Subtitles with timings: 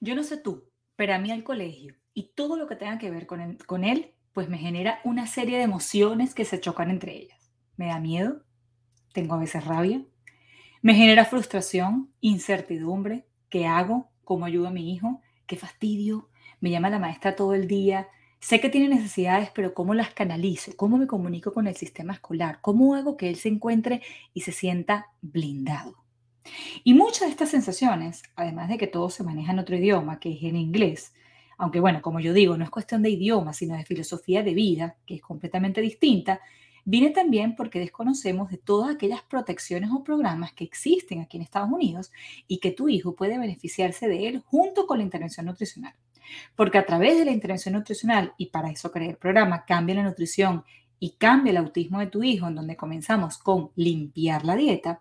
[0.00, 3.10] Yo no sé tú, pero a mí el colegio y todo lo que tenga que
[3.10, 6.90] ver con él, con él, pues me genera una serie de emociones que se chocan
[6.90, 7.52] entre ellas.
[7.76, 8.42] Me da miedo,
[9.12, 10.04] tengo a veces rabia,
[10.82, 14.10] me genera frustración, incertidumbre, ¿qué hago?
[14.24, 15.22] ¿Cómo ayudo a mi hijo?
[15.46, 16.28] ¿Qué fastidio?
[16.60, 18.08] Me llama la maestra todo el día.
[18.40, 20.72] Sé que tiene necesidades, pero ¿cómo las canalizo?
[20.76, 22.60] ¿Cómo me comunico con el sistema escolar?
[22.60, 24.02] ¿Cómo hago que él se encuentre
[24.34, 26.05] y se sienta blindado?
[26.84, 30.32] Y muchas de estas sensaciones, además de que todo se maneja en otro idioma, que
[30.32, 31.12] es en inglés,
[31.58, 34.96] aunque bueno, como yo digo, no es cuestión de idioma, sino de filosofía de vida,
[35.06, 36.40] que es completamente distinta,
[36.84, 41.70] viene también porque desconocemos de todas aquellas protecciones o programas que existen aquí en Estados
[41.70, 42.12] Unidos
[42.46, 45.94] y que tu hijo puede beneficiarse de él junto con la intervención nutricional.
[46.54, 50.02] Porque a través de la intervención nutricional, y para eso creé el programa Cambia la
[50.02, 50.64] Nutrición
[50.98, 55.00] y Cambia el Autismo de tu Hijo, en donde comenzamos con limpiar la dieta,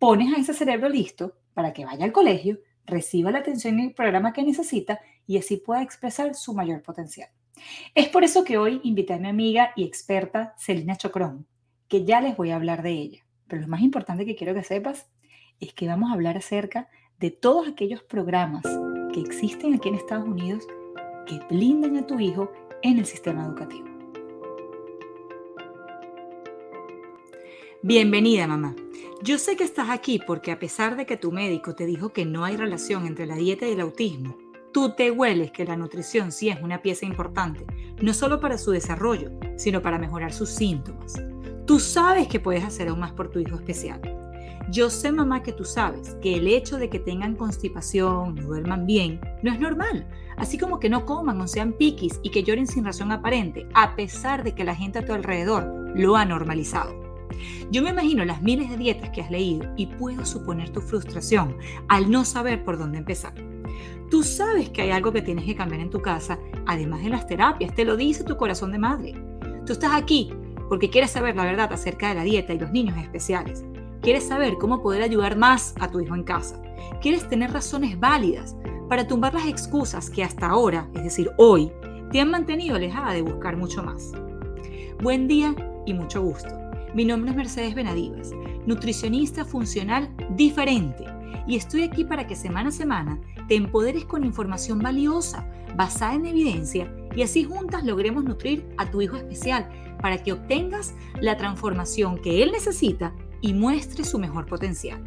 [0.00, 3.94] pones a ese cerebro listo para que vaya al colegio, reciba la atención y el
[3.94, 7.28] programa que necesita y así pueda expresar su mayor potencial.
[7.94, 11.46] Es por eso que hoy invité a mi amiga y experta Celina Chocrón,
[11.86, 13.26] que ya les voy a hablar de ella.
[13.46, 15.10] Pero lo más importante que quiero que sepas
[15.60, 16.88] es que vamos a hablar acerca
[17.18, 18.64] de todos aquellos programas
[19.12, 20.66] que existen aquí en Estados Unidos
[21.26, 22.50] que blindan a tu hijo
[22.82, 23.89] en el sistema educativo.
[27.82, 28.76] Bienvenida, mamá.
[29.22, 32.26] Yo sé que estás aquí porque a pesar de que tu médico te dijo que
[32.26, 34.36] no hay relación entre la dieta y el autismo,
[34.70, 37.64] tú te hueles que la nutrición sí es una pieza importante,
[38.02, 41.22] no solo para su desarrollo, sino para mejorar sus síntomas.
[41.64, 44.02] Tú sabes que puedes hacer aún más por tu hijo especial.
[44.70, 48.84] Yo sé, mamá, que tú sabes que el hecho de que tengan constipación, no duerman
[48.84, 50.06] bien, no es normal.
[50.36, 53.96] Así como que no coman o sean piquis y que lloren sin razón aparente, a
[53.96, 56.99] pesar de que la gente a tu alrededor lo ha normalizado.
[57.70, 61.56] Yo me imagino las miles de dietas que has leído y puedo suponer tu frustración
[61.88, 63.34] al no saber por dónde empezar.
[64.10, 67.26] Tú sabes que hay algo que tienes que cambiar en tu casa, además de las
[67.26, 69.14] terapias, te lo dice tu corazón de madre.
[69.64, 70.32] Tú estás aquí
[70.68, 73.64] porque quieres saber la verdad acerca de la dieta y los niños especiales.
[74.02, 76.60] Quieres saber cómo poder ayudar más a tu hijo en casa.
[77.00, 78.56] Quieres tener razones válidas
[78.88, 81.70] para tumbar las excusas que hasta ahora, es decir, hoy,
[82.10, 84.12] te han mantenido alejada de buscar mucho más.
[85.00, 85.54] Buen día
[85.86, 86.59] y mucho gusto.
[86.92, 88.32] Mi nombre es Mercedes Benadivas,
[88.66, 91.04] nutricionista funcional diferente,
[91.46, 96.26] y estoy aquí para que semana a semana te empoderes con información valiosa, basada en
[96.26, 99.68] evidencia, y así juntas logremos nutrir a tu hijo especial
[100.02, 105.00] para que obtengas la transformación que él necesita y muestre su mejor potencial.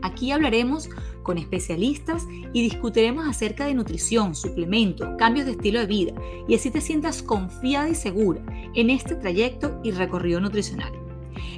[0.00, 0.88] Aquí hablaremos
[1.26, 6.14] con especialistas y discutiremos acerca de nutrición, suplemento, cambios de estilo de vida
[6.46, 8.40] y así te sientas confiada y segura
[8.74, 10.92] en este trayecto y recorrido nutricional.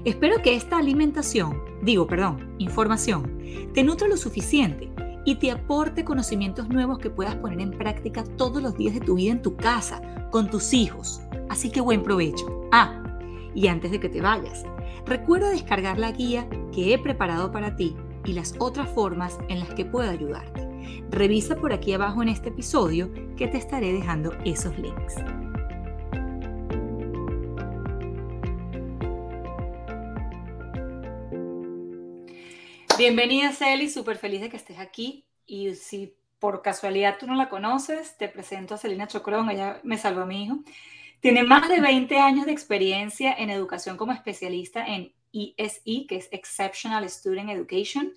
[0.07, 3.39] Espero que esta alimentación, digo, perdón, información,
[3.75, 4.89] te nutra lo suficiente
[5.27, 9.17] y te aporte conocimientos nuevos que puedas poner en práctica todos los días de tu
[9.17, 11.21] vida en tu casa, con tus hijos.
[11.51, 12.67] Así que buen provecho.
[12.73, 13.03] Ah,
[13.55, 14.65] y antes de que te vayas,
[15.05, 17.95] recuerda descargar la guía que he preparado para ti
[18.29, 20.69] y las otras formas en las que puedo ayudarte.
[21.09, 25.15] Revisa por aquí abajo en este episodio que te estaré dejando esos links.
[32.99, 37.49] Bienvenida Celi, súper feliz de que estés aquí y si por casualidad tú no la
[37.49, 40.59] conoces, te presento a Celina Chocrón, ella me salvó a mi hijo.
[41.21, 46.29] Tiene más de 20 años de experiencia en educación como especialista en ESE, que es
[46.33, 48.13] Exceptional Student Education.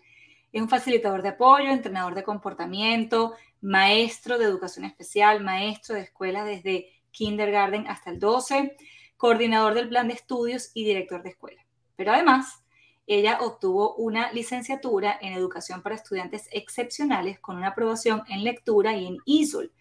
[0.52, 6.44] Es un facilitador de apoyo, entrenador de comportamiento, maestro de educación especial, maestro de escuela
[6.44, 8.76] desde kindergarten hasta el 12,
[9.18, 11.66] coordinador del plan de estudios y director de escuela.
[11.96, 12.64] Pero además,
[13.08, 19.06] ella obtuvo una licenciatura en educación para estudiantes excepcionales con una aprobación en lectura y
[19.06, 19.72] en ESOL.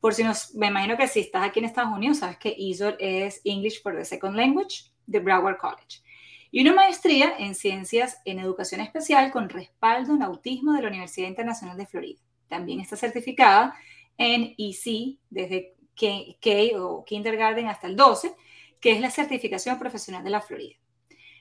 [0.00, 2.96] Por si nos, me imagino que si estás aquí en Estados Unidos, sabes que ESOL
[3.00, 6.05] es English for the Second Language de Broward College
[6.56, 11.28] y una maestría en Ciencias en Educación Especial con respaldo en Autismo de la Universidad
[11.28, 12.18] Internacional de Florida.
[12.48, 13.74] También está certificada
[14.16, 18.34] en EC desde K, o Kindergarten hasta el 12,
[18.80, 20.76] que es la certificación profesional de la Florida.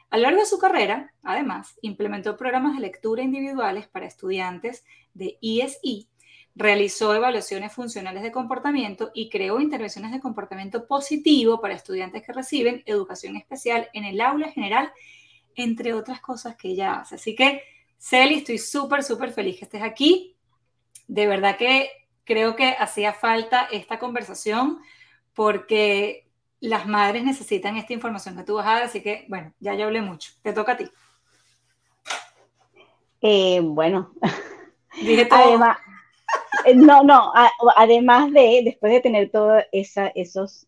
[0.09, 4.83] A lo largo de su carrera, además, implementó programas de lectura individuales para estudiantes
[5.13, 6.09] de ESE
[6.55, 12.81] realizó evaluaciones funcionales de comportamiento y creó intervenciones de comportamiento positivo para estudiantes que reciben
[12.85, 14.91] educación especial en el aula general,
[15.55, 17.15] entre otras cosas que ella hace.
[17.15, 17.61] Así que,
[17.97, 20.37] Celi, estoy súper, súper feliz que estés aquí.
[21.07, 21.89] De verdad que
[22.23, 24.79] creo que hacía falta esta conversación
[25.33, 26.27] porque
[26.61, 29.85] las madres necesitan esta información que tú vas a dar, así que, bueno, ya ya
[29.85, 30.31] hablé mucho.
[30.41, 30.89] Te toca a ti.
[33.21, 34.13] Eh, bueno,
[35.01, 35.65] Dije todo.
[35.65, 35.75] Eh,
[36.73, 37.31] no, no,
[37.75, 40.67] además de, después de tener todos esos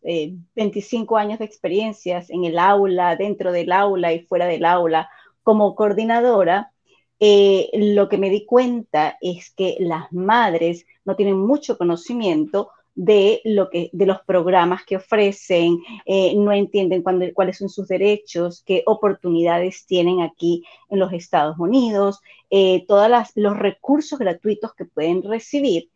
[0.55, 5.09] 25 años de experiencias en el aula, dentro del aula y fuera del aula,
[5.43, 6.71] como coordinadora,
[7.19, 13.69] lo que me di cuenta es que las madres no tienen mucho conocimiento de, lo
[13.69, 19.85] que, de los programas que ofrecen, eh, no entienden cuáles son sus derechos, qué oportunidades
[19.85, 25.91] tienen aquí en los Estados Unidos, eh, todos los recursos gratuitos que pueden recibir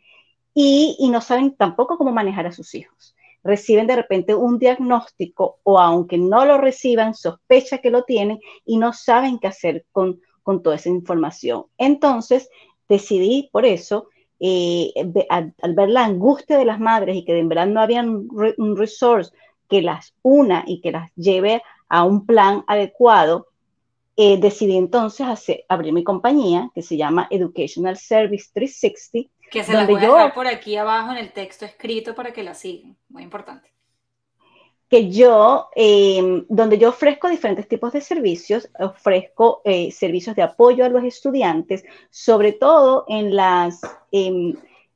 [0.53, 5.57] y, y no saben tampoco cómo manejar a sus hijos reciben de repente un diagnóstico
[5.63, 10.21] o aunque no lo reciban, sospecha que lo tienen y no saben qué hacer con,
[10.43, 11.65] con toda esa información.
[11.79, 12.49] Entonces,
[12.87, 14.09] decidí por eso
[14.41, 14.91] eh,
[15.29, 19.31] al, ver la angustia de las madres y que en verdad no había un, resource
[19.69, 23.47] que las una y que las lleve a un plan adecuado,
[24.17, 29.29] eh, decidí entonces hacer, abrir mi compañía que se llama Educational Service 360.
[29.51, 32.43] Que se la voy a dejar por aquí abajo en el texto escrito para que
[32.43, 33.71] la sigan, muy importante
[34.91, 40.83] que yo, em, donde yo ofrezco diferentes tipos de servicios, ofrezco eh, servicios de apoyo
[40.83, 43.79] a los estudiantes, sobre todo en las
[44.11, 44.53] em,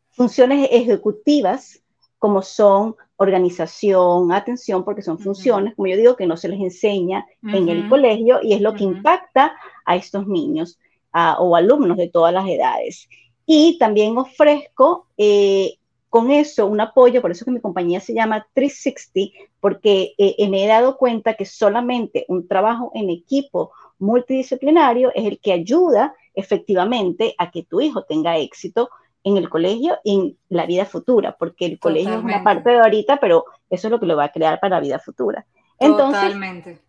[0.10, 1.82] funciones ejecutivas,
[2.20, 7.26] como son organización, atención, porque son funciones, como yo digo, que no se les enseña
[7.44, 9.54] en el colegio y es lo que impacta
[9.86, 10.78] a estos niños
[11.14, 13.08] o alumnos de todas las edades.
[13.46, 15.78] Y también ofrezco eh,
[16.16, 20.64] con eso un apoyo, por eso que mi compañía se llama 360, porque eh, me
[20.64, 27.36] he dado cuenta que solamente un trabajo en equipo multidisciplinario es el que ayuda efectivamente
[27.38, 28.90] a que tu hijo tenga éxito
[29.26, 32.80] en el colegio y en la vida futura, porque el colegio es una parte de
[32.80, 35.46] ahorita, pero eso es lo que lo va a crear para la vida futura.
[35.80, 36.80] Entonces, Totalmente.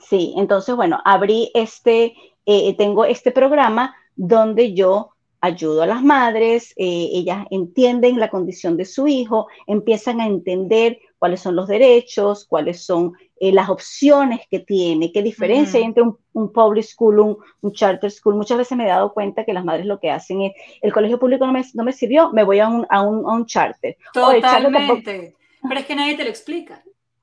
[0.00, 5.11] Sí, entonces, bueno, abrí este, eh, tengo este programa donde yo
[5.42, 11.00] ayudo a las madres, eh, ellas entienden la condición de su hijo, empiezan a entender
[11.18, 16.04] cuáles son los derechos, cuáles son eh, las opciones que tiene, qué diferencia hay entre
[16.04, 18.36] un, public school, un, charter school.
[18.36, 21.18] Muchas veces me he dado cuenta que las madres lo que hacen es, el colegio
[21.18, 23.96] público no me, no me sirvió, me voy a un, a un, charter.
[24.12, 25.34] Totalmente.
[25.60, 26.82] Pero es que nadie te lo explica.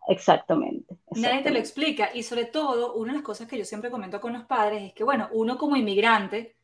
[0.10, 2.10] Exactamente, Nadie te lo explica.
[2.14, 4.94] Y sobre todo, una de las cosas que yo siempre comento con los padres es
[4.94, 6.56] que, bueno, uno como inmigrante,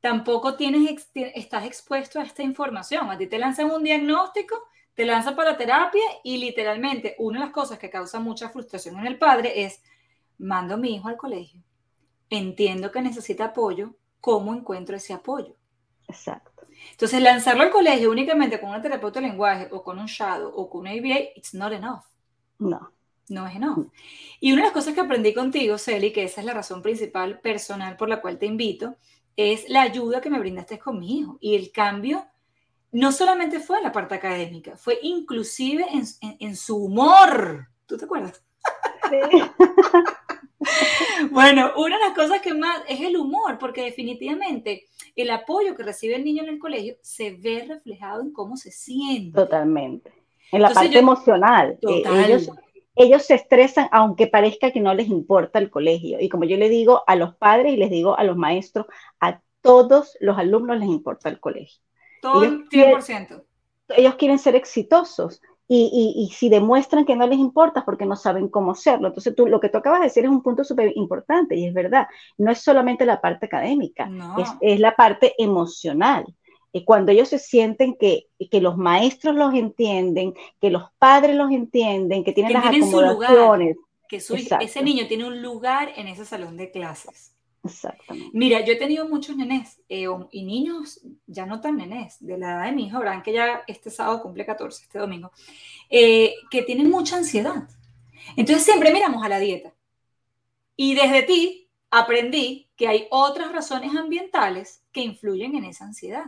[0.00, 3.10] tampoco tienes, estás expuesto a esta información.
[3.10, 4.56] A ti te lanzan un diagnóstico,
[4.94, 9.06] te lanzan para terapia y literalmente una de las cosas que causa mucha frustración en
[9.06, 9.82] el padre es,
[10.38, 11.62] mando a mi hijo al colegio,
[12.30, 15.54] entiendo que necesita apoyo, ¿cómo encuentro ese apoyo?
[16.08, 16.50] Exacto.
[16.92, 20.68] Entonces, lanzarlo al colegio únicamente con una terapeuta de lenguaje o con un shadow o
[20.68, 22.04] con un ABA, it's not enough.
[22.58, 22.92] No.
[23.28, 23.92] No es enough.
[24.40, 27.38] Y una de las cosas que aprendí contigo, Celi, que esa es la razón principal
[27.40, 28.96] personal por la cual te invito,
[29.40, 31.38] es la ayuda que me brindaste con mi hijo.
[31.40, 32.26] Y el cambio
[32.92, 35.86] no solamente fue en la parte académica, fue inclusive
[36.40, 37.68] en, su humor.
[37.86, 38.42] ¿Tú te acuerdas?
[39.08, 39.40] Sí.
[41.30, 45.82] bueno, una de las cosas que más es el humor, porque definitivamente el apoyo que
[45.82, 49.38] recibe el niño en el colegio se ve reflejado en cómo se siente.
[49.38, 50.12] Totalmente.
[50.52, 51.78] En la parte emocional.
[51.82, 52.50] Eh, ellos,
[52.94, 56.18] ellos se estresan aunque parezca que no les importa el colegio.
[56.20, 58.86] Y como yo le digo a los padres y les digo a los maestros,
[59.20, 61.80] a todos los alumnos les importa el colegio.
[62.22, 63.42] Todo ellos 100%.
[63.96, 65.40] ellos quieren ser exitosos.
[65.72, 69.06] Y, y, si demuestran que no les importa porque no saben cómo hacerlo.
[69.06, 71.72] Entonces, tú, lo que tú acabas de decir es un punto súper importante y es
[71.72, 72.08] verdad.
[72.38, 76.26] No es solamente la parte académica, es, es, la parte emocional
[76.84, 82.24] cuando ellos se sienten que, que, los maestros los entienden, que los padres los entienden,
[82.24, 83.76] que tienen las acomodaciones.
[84.08, 87.34] que ese niño tiene un lugar en ese salón de clases.
[87.62, 88.30] Exactamente.
[88.32, 92.52] Mira, yo he tenido muchos nenes eh, y niños, ya no tan nenes, de la
[92.52, 95.30] edad de mi hijo, Abraham, que ya este sábado cumple 14, este domingo,
[95.90, 97.68] eh, que tienen mucha ansiedad.
[98.36, 99.74] Entonces siempre miramos a la dieta.
[100.76, 106.24] Y desde ti aprendí que hay otras razones ambientales que influyen en esa ansiedad.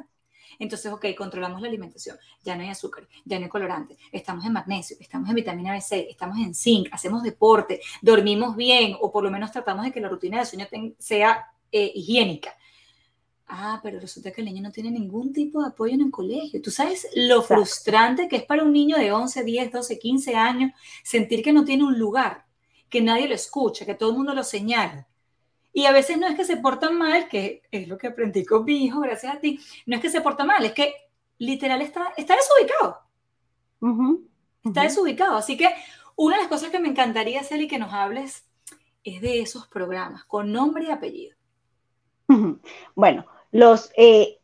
[0.62, 4.52] Entonces, ok, controlamos la alimentación, ya no hay azúcar, ya no hay colorante, estamos en
[4.52, 9.30] magnesio, estamos en vitamina B6, estamos en zinc, hacemos deporte, dormimos bien o por lo
[9.32, 10.68] menos tratamos de que la rutina de sueño
[11.00, 12.54] sea eh, higiénica.
[13.48, 16.62] Ah, pero resulta que el niño no tiene ningún tipo de apoyo en el colegio.
[16.62, 20.70] Tú sabes lo frustrante que es para un niño de 11, 10, 12, 15 años
[21.02, 22.46] sentir que no tiene un lugar,
[22.88, 25.08] que nadie lo escucha, que todo el mundo lo señala.
[25.72, 28.64] Y a veces no es que se porta mal, que es lo que aprendí con
[28.64, 30.94] mi hijo, gracias a ti, no es que se porta mal, es que
[31.38, 32.98] literal está, está desubicado.
[34.64, 35.36] Está desubicado.
[35.36, 35.68] Así que
[36.16, 38.46] una de las cosas que me encantaría hacer y que nos hables
[39.02, 41.36] es de esos programas con nombre y apellido.
[42.94, 44.38] Bueno, los, eh,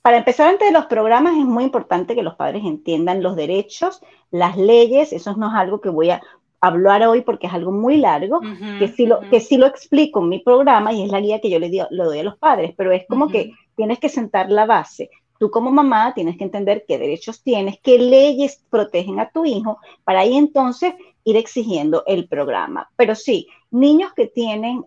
[0.00, 4.00] para empezar, antes de los programas es muy importante que los padres entiendan los derechos,
[4.30, 6.22] las leyes, eso no es algo que voy a
[6.66, 8.40] hablar hoy porque es algo muy largo,
[8.78, 11.50] que, sí lo, que sí lo explico en mi programa y es la guía que
[11.50, 15.10] yo le, doy a los padres, pero es como que tienes que sentar la base.
[15.38, 19.78] Tú como mamá tienes que entender qué derechos tienes, qué leyes protegen a tu hijo,
[20.04, 20.94] para ahí entonces
[21.24, 22.88] ir exigiendo el programa.
[22.96, 24.84] Pero sí, niños que tienen,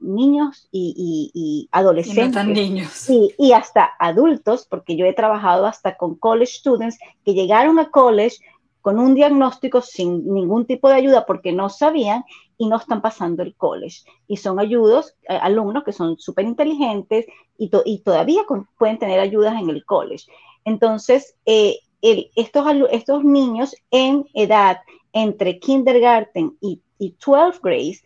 [0.00, 2.46] niños y, adolescentes.
[2.46, 3.10] niños.
[3.10, 8.36] y hasta adultos, porque yo he trabajado hasta con college students que llegaron a college
[8.82, 12.24] con un diagnóstico sin ningún tipo de ayuda porque no sabían
[12.58, 14.00] y no están pasando el college.
[14.26, 17.70] Y son ayudos, eh, alumnos que son súper inteligentes y,
[18.00, 18.42] todavía
[18.76, 20.24] pueden tener ayudas en el college.
[20.64, 24.78] Entonces, eh, estos, estos niños en edad
[25.12, 28.02] entre kindergarten y, y 12 grades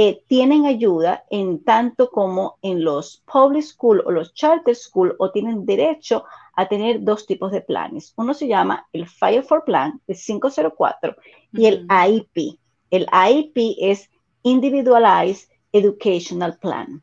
[0.00, 5.32] eh, tienen ayuda en tanto como en los public school o los charter school o
[5.32, 6.24] tienen derecho
[6.54, 8.12] a tener dos tipos de planes.
[8.14, 11.16] Uno se llama el Fire for Plan, el 504,
[11.52, 12.60] y el IEP.
[12.92, 14.08] El IEP es
[14.44, 17.02] Individualized Educational Plan.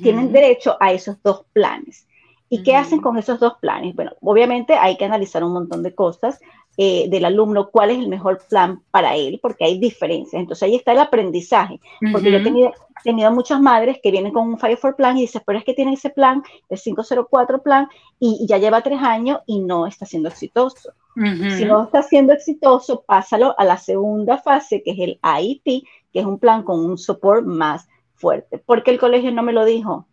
[0.00, 2.08] Tienen derecho a esos dos planes.
[2.48, 3.94] ¿Y qué hacen con esos dos planes?
[3.94, 6.40] Bueno, obviamente hay que analizar un montón de cosas.
[6.76, 10.40] Eh, del alumno cuál es el mejor plan para él, porque hay diferencias.
[10.40, 11.78] Entonces ahí está el aprendizaje,
[12.10, 12.72] porque yo he tenido,
[13.04, 15.74] tenido, muchas madres que vienen con un Fire for Plan y dicen, pero es que
[15.74, 17.86] tiene ese plan, el 504 plan,
[18.18, 20.92] y, ya lleva tres años y no está siendo exitoso.
[21.14, 26.18] Si no está siendo exitoso, pásalo a la segunda fase, que es el IEP, que
[26.18, 28.58] es un plan con un support más fuerte.
[28.58, 30.08] porque el colegio no me lo dijo?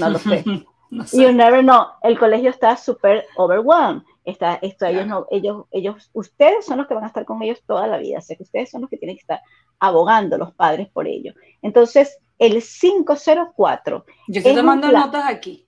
[0.00, 0.42] No lo sé.
[0.90, 1.22] no sé.
[1.22, 1.84] You never know.
[2.02, 4.02] El colegio está súper overwhelmed.
[4.24, 7.62] Está, esto, ellos, no, ellos, ellos, ustedes son los que van a estar con ellos
[7.66, 9.40] toda la vida, o sea que ustedes son los que tienen que estar
[9.78, 11.32] abogando los padres por ello.
[11.62, 14.04] Entonces, el 504.
[14.28, 15.66] Yo estoy tomando notas aquí.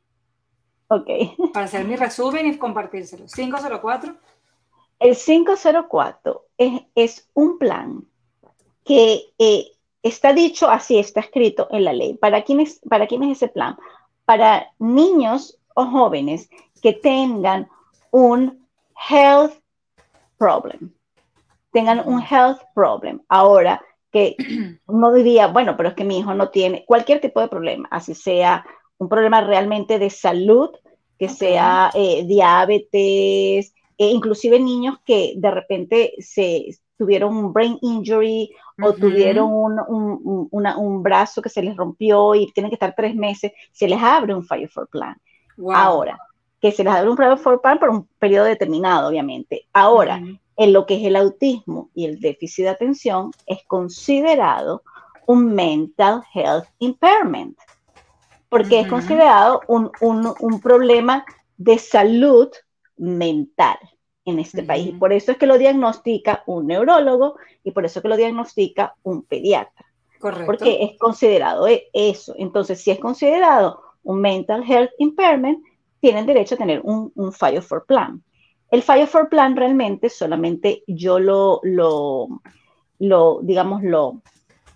[0.89, 1.09] Ok.
[1.53, 3.27] Para hacer mi resumen y compartírselo.
[3.27, 4.15] 504.
[4.99, 8.05] El 504 es, es un plan
[8.85, 12.15] que eh, está dicho así, está escrito en la ley.
[12.15, 13.77] ¿Para quién, es, ¿Para quién es ese plan?
[14.25, 16.49] Para niños o jóvenes
[16.83, 17.69] que tengan
[18.13, 18.69] un
[19.11, 19.55] health
[20.39, 20.93] problem.
[21.73, 23.21] Tengan un health problem.
[23.29, 24.37] Ahora, que
[24.87, 28.15] uno diría, bueno, pero es que mi hijo no tiene cualquier tipo de problema, así
[28.15, 28.65] sea
[28.99, 30.71] un problema realmente de salud,
[31.19, 36.67] que sea eh, diabetes, e inclusive niños que de repente se
[36.97, 38.51] tuvieron un brain injury
[38.81, 43.53] o tuvieron un, un, brazo que se les rompió y tienen que estar tres meses,
[43.73, 45.17] se les abre un Fire for Plan.
[45.73, 46.19] Ahora,
[46.63, 49.67] que se les da un plan por un periodo determinado, obviamente.
[49.73, 50.23] Ahora,
[50.57, 54.85] en lo que es el autismo y el déficit de atención, es considerado
[55.27, 57.59] un mental health impairment,
[58.49, 61.25] porque es considerado un, un, problema
[61.57, 62.49] de salud
[62.97, 63.79] mental
[64.25, 64.95] en este país.
[65.01, 68.95] por eso es que lo diagnostica un neurólogo y por eso es que lo diagnostica
[69.03, 69.85] un pediatra.
[70.21, 70.47] Correcto.
[70.47, 72.35] Porque es considerado e, eso.
[72.39, 75.59] Entonces, si es considerado un mental health impairment,
[76.03, 78.23] tienen derecho a tener un, Fire for Plan.
[78.73, 84.21] El Fire for Plan realmente solamente yo lo, lo, digamos, lo,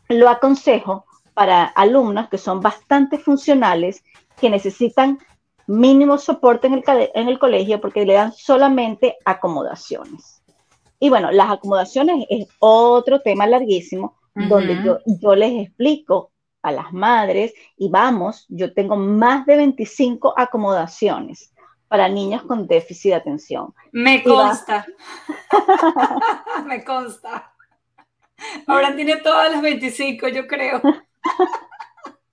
[0.08, 1.04] lo aconsejo
[1.34, 4.04] para alumnos que son bastante funcionales,
[4.40, 5.18] que necesitan
[5.66, 10.44] mínimo soporte en el, en el colegio porque le dan solamente acomodaciones.
[11.00, 16.30] Y bueno, las acomodaciones es otro tema larguísimo, donde yo, yo les explico
[16.66, 21.52] a las madres y vamos, yo tengo más de 25 acomodaciones
[21.86, 23.72] para niños con déficit de atención.
[23.92, 24.84] Me consta.
[26.66, 27.52] Me consta.
[28.66, 30.82] Ahora tiene todas las 25, yo creo.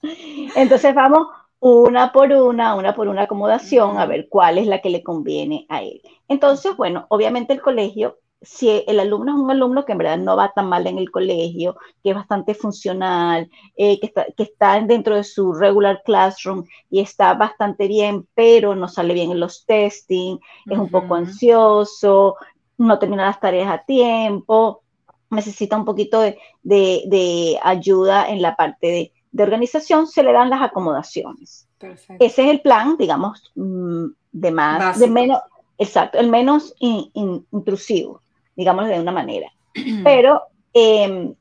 [0.55, 1.27] Entonces vamos
[1.59, 5.67] una por una, una por una acomodación, a ver cuál es la que le conviene
[5.69, 6.01] a él.
[6.27, 10.35] Entonces, bueno, obviamente el colegio si el alumno es un alumno que en verdad no
[10.35, 14.79] va tan mal en el colegio, que es bastante funcional, eh, que, está, que está
[14.81, 19.65] dentro de su regular classroom y está bastante bien, pero no sale bien en los
[19.65, 20.37] testing,
[20.69, 22.35] es un poco ansioso,
[22.77, 24.83] no termina las tareas a tiempo,
[25.29, 26.21] necesita un poquito
[26.61, 31.67] de, ayuda en la parte de, organización, se le dan las acomodaciones.
[32.19, 35.39] Ese es el plan, digamos, mm, de más, de menos,
[35.77, 38.22] exacto, el menos intrusivo
[38.55, 39.51] digámoslo de una manera.
[40.03, 40.43] Pero,
[40.73, 41.33] eh,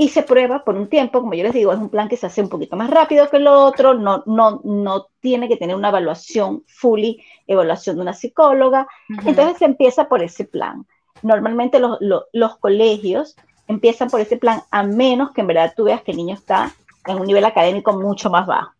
[0.00, 2.26] y se prueba por un tiempo, como yo les digo, es un plan que se
[2.26, 5.88] hace un poquito más rápido que el otro, no, no, no tiene que tener una
[5.88, 8.86] evaluación fully, evaluación de una psicóloga.
[9.26, 10.86] Entonces se empieza por ese plan.
[11.22, 13.34] Normalmente los, los, colegios
[13.66, 16.72] empiezan por ese plan, a menos que en verdad tú veas que el niño está
[17.04, 18.70] en un nivel académico mucho más bajo.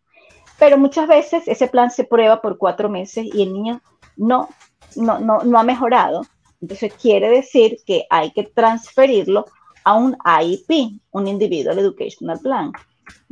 [0.57, 3.81] Pero muchas veces ese plan se prueba por cuatro meses y el niño
[4.15, 4.47] no,
[4.95, 6.21] no, no, no ha mejorado.
[6.61, 9.45] Entonces quiere decir que hay que transferirlo
[9.83, 12.71] a un IEP, un Individual Educational Plan.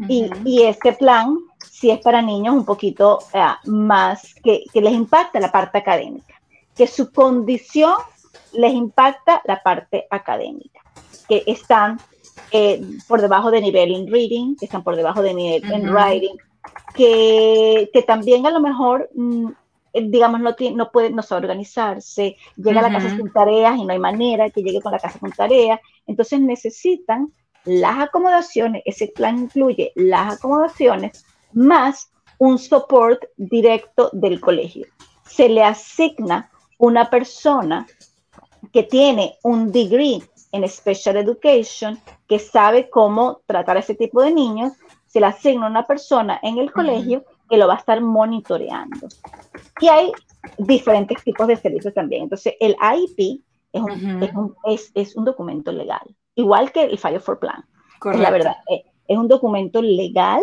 [0.10, 1.38] y, y, este plan,
[1.69, 6.34] si es para niños un poquito eh, más, que, que, les impacta la parte académica,
[6.75, 7.93] que su condición
[8.53, 10.81] les impacta la parte académica,
[11.27, 12.00] que están
[12.51, 16.38] eh, por debajo de nivel en reading, que están por debajo de nivel en writing,
[16.93, 19.10] que, que, también a lo mejor...
[19.13, 19.50] Mm,
[20.01, 23.93] digamos, no, no puede, no sabe organizarse, llega a la casa sin tareas y no
[23.93, 25.79] hay manera que llegue con la casa con tareas.
[26.05, 27.33] Entonces necesitan
[27.65, 34.85] las acomodaciones, ese plan incluye las acomodaciones más un support directo del colegio.
[35.25, 37.87] Se le asigna una persona
[38.71, 44.33] que tiene un degree en Special Education, que sabe cómo tratar a ese tipo de
[44.33, 44.73] niños,
[45.07, 49.07] se le asigna una persona en el colegio que lo va a estar monitoreando.
[49.79, 50.11] Y hay
[50.57, 52.23] diferentes tipos de servicios también.
[52.23, 53.41] Entonces, el IEP
[53.73, 57.63] es un, es un, es, es un documento legal, igual que el Fire for Plan.
[58.13, 60.41] Es la verdad, eh, es un documento legal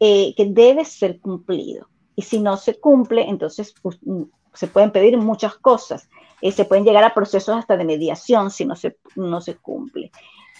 [0.00, 1.88] eh, que debe ser cumplido.
[2.16, 6.08] Y si no se cumple, entonces pues, mm, se pueden pedir muchas cosas.
[6.40, 10.10] Eh, se pueden llegar a procesos hasta de mediación si no se, no se cumple.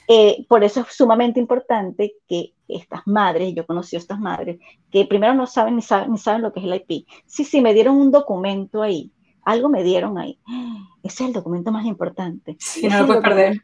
[0.07, 4.59] Eh, por eso es sumamente importante que estas madres, yo conocí a estas madres,
[4.91, 7.07] que primero no saben ni saben, ni saben lo que es el IP.
[7.27, 9.11] Sí, sí, me dieron un documento ahí,
[9.43, 10.39] algo me dieron ahí.
[11.03, 12.57] Ese es el documento más importante.
[12.59, 13.63] Sí, no lo puedes perder.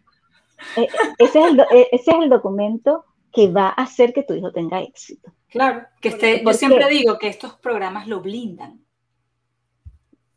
[0.77, 4.53] Eh, ese, es el, ese es el documento que va a hacer que tu hijo
[4.53, 5.33] tenga éxito.
[5.49, 8.85] Claro, que esté, yo siempre digo que estos programas lo blindan.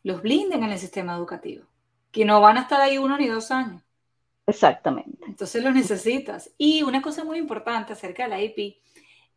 [0.04, 1.66] Los blindan en el sistema educativo.
[2.12, 3.82] Que no van a estar ahí uno ni dos años.
[4.46, 5.26] Exactamente.
[5.26, 6.52] Entonces lo necesitas.
[6.58, 8.78] Y una cosa muy importante acerca de la IP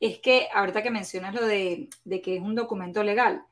[0.01, 1.89] es que ahorita que mencionas lo de,
[2.23, 3.45] que es un documento legal,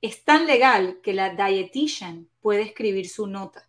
[0.00, 3.68] es tan legal que la dietitian puede escribir su nota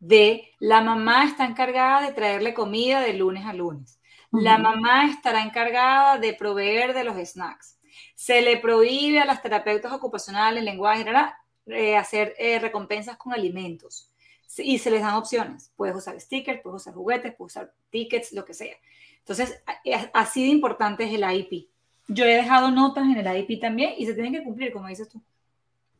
[0.00, 3.98] de la mamá está encargada de traerle comida de lunes a lunes.
[4.30, 7.78] La mamá estará encargada de proveer de los snacks.
[8.14, 11.04] Se le prohíbe a las terapeutas ocupacionales, lenguaje,
[11.66, 14.10] eh, hacer eh, recompensas con alimentos
[14.56, 15.72] y se les dan opciones.
[15.76, 18.74] Puedes usar stickers, puedes usar juguetes, puedes usar tickets, lo que sea.
[19.18, 19.62] Entonces,
[20.14, 21.68] así de importante es el IP.
[22.08, 25.08] Yo he dejado notas en el IP también y se tienen que cumplir, como dices
[25.08, 25.20] tú.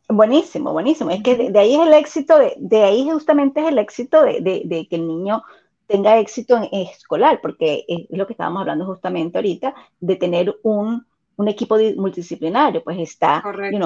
[0.09, 1.11] Buenísimo, buenísimo.
[1.11, 4.41] Es que de, ahí es el éxito, de, de, ahí justamente es el éxito de,
[4.41, 5.43] de, que el niño
[5.87, 11.07] tenga éxito en, escolar, porque es lo que estábamos hablando justamente ahorita, de tener un,
[11.38, 13.42] un equipo multidisciplinario, pues está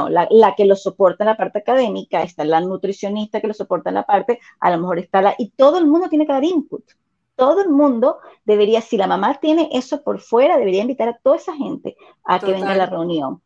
[0.09, 3.91] la, la, que lo soporta en la parte académica, está la nutricionista que lo soporta
[3.91, 6.45] en la parte, a lo mejor está la, y todo el mundo tiene que dar
[6.45, 6.83] input.
[7.37, 11.37] Todo el mundo debería, si la mamá tiene eso por fuera, debería invitar a toda
[11.37, 13.43] esa gente a que venga a la reunión.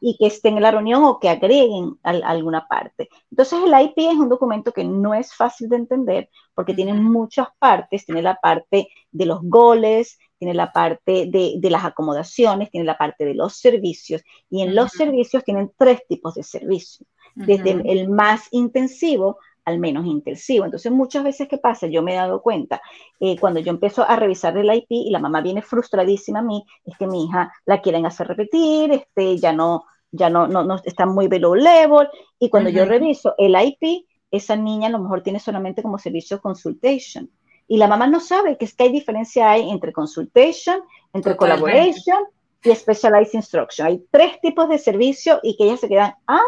[0.00, 3.08] y, que estén en la reunión o que agreguen alguna parte.
[3.30, 7.48] Entonces el IP es un documento que no es fácil de entender porque tiene muchas
[7.58, 12.96] partes, tiene la parte de los goles, tiene la parte de, las acomodaciones, tiene la
[12.96, 18.08] parte de los servicios, y en los servicios tienen tres tipos de servicios, desde el,
[18.08, 20.64] más intensivo al menos intensivo.
[20.64, 21.88] Entonces, muchas veces, ¿qué pasa?
[21.88, 22.80] Yo me he dado cuenta,
[23.20, 26.64] eh, cuando yo empiezo a revisar el IP y la mamá viene frustradísima a mí,
[26.86, 30.76] es que mi hija la quieren hacer repetir, este, ya no, ya no, no, no
[30.84, 35.22] está muy below level, y cuando yo reviso el IP, esa niña a lo mejor
[35.22, 37.30] tiene solamente como servicio consultation
[37.68, 40.80] y la mamá no sabe que es que hay diferencia hay entre consultation,
[41.12, 42.24] entre collaboration
[42.64, 43.86] y specialized instruction.
[43.86, 46.40] Hay tres tipos de servicio y que ellas se quedan, ah,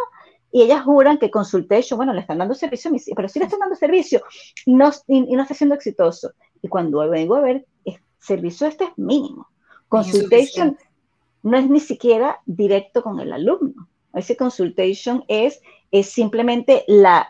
[0.50, 3.76] y ellas juran que consultation, bueno, le están dando servicio, pero sí le están dando
[3.76, 4.22] servicio
[4.66, 6.32] no, y, no está siendo exitoso.
[6.62, 9.48] Y cuando vengo a ver, el servicio este es mínimo.
[9.88, 10.76] Consultation
[11.42, 13.88] no es ni siquiera directo con el alumno.
[14.14, 17.28] Ese consultation es, es simplemente la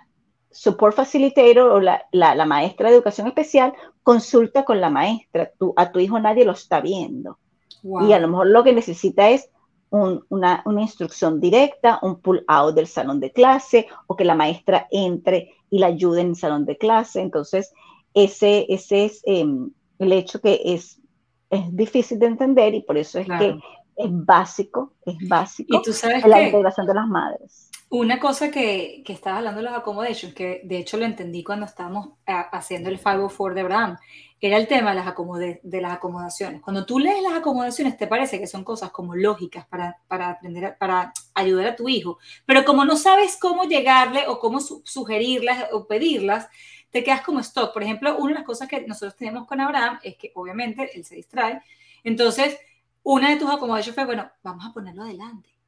[0.50, 5.52] support facilitator o la, la, maestra de educación especial consulta con la maestra.
[5.76, 7.38] a tu hijo nadie lo está viendo.
[7.82, 9.48] Y a lo mejor lo que necesita es
[9.90, 14.86] una, una, instrucción directa, un pull out del salón de clase o que la maestra
[14.90, 17.22] entre y la ayude en el salón de clase.
[17.22, 17.72] Entonces,
[18.12, 21.00] ese, ese es em, el hecho que es,
[21.48, 23.58] es difícil de entender y por eso es que
[23.96, 27.69] es básico, es básico ¿Y tú sabes la integración de las madres.
[27.92, 31.66] Una cosa que, que estabas hablando de los accommodations, que de hecho lo entendí cuando
[31.66, 33.98] estábamos haciendo el 504 de Abraham,
[34.40, 36.62] era el tema de las, de las acomodaciones.
[36.62, 40.76] Cuando tú lees las acomodaciones, te parece que son cosas como lógicas para, para aprender,
[40.78, 45.88] para ayudar a tu hijo, pero como no sabes cómo llegarle o cómo sugerirlas o
[45.88, 46.48] pedirlas,
[46.90, 47.72] te quedas como stock.
[47.72, 51.04] Por ejemplo, una de las cosas que nosotros tenemos con Abraham es que obviamente él
[51.04, 51.60] se distrae.
[52.04, 52.56] Entonces,
[53.02, 55.59] una de tus acomodaciones fue, bueno, vamos a ponerlo adelante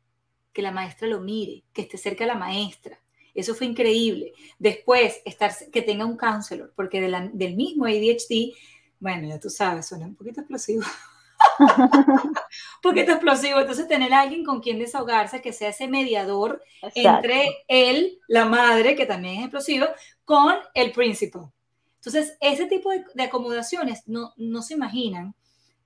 [0.52, 2.98] que la maestra lo mire, que esté cerca de la maestra.
[3.34, 4.32] Eso fue increíble.
[4.58, 8.54] Después, estar, que tenga un counselor, porque del mismo ADHD,
[9.00, 10.82] bueno, ya tú sabes, suena un poquito explosivo.
[11.58, 12.34] un
[12.82, 13.60] poquito explosivo.
[13.60, 16.62] Entonces, tener a alguien con quien desahogarse, que sea ese mediador
[16.94, 19.86] entre él, la madre, que también es explosivo,
[20.24, 21.50] con el principal.
[21.96, 25.34] Entonces, ese tipo de, acomodaciones no, no se imaginan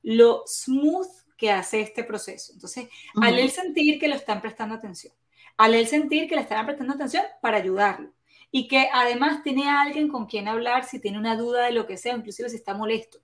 [0.02, 2.52] lo smooth que hace este proceso.
[2.52, 2.88] Entonces,
[3.20, 5.12] al él sentir que lo están prestando atención,
[5.56, 8.10] al él sentir que le están prestando atención para ayudarlo
[8.50, 11.86] y que además tiene a alguien con quien hablar si tiene una duda de lo
[11.86, 13.18] que sea, inclusive si está molesto.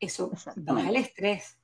[0.00, 1.58] Eso baja el estrés.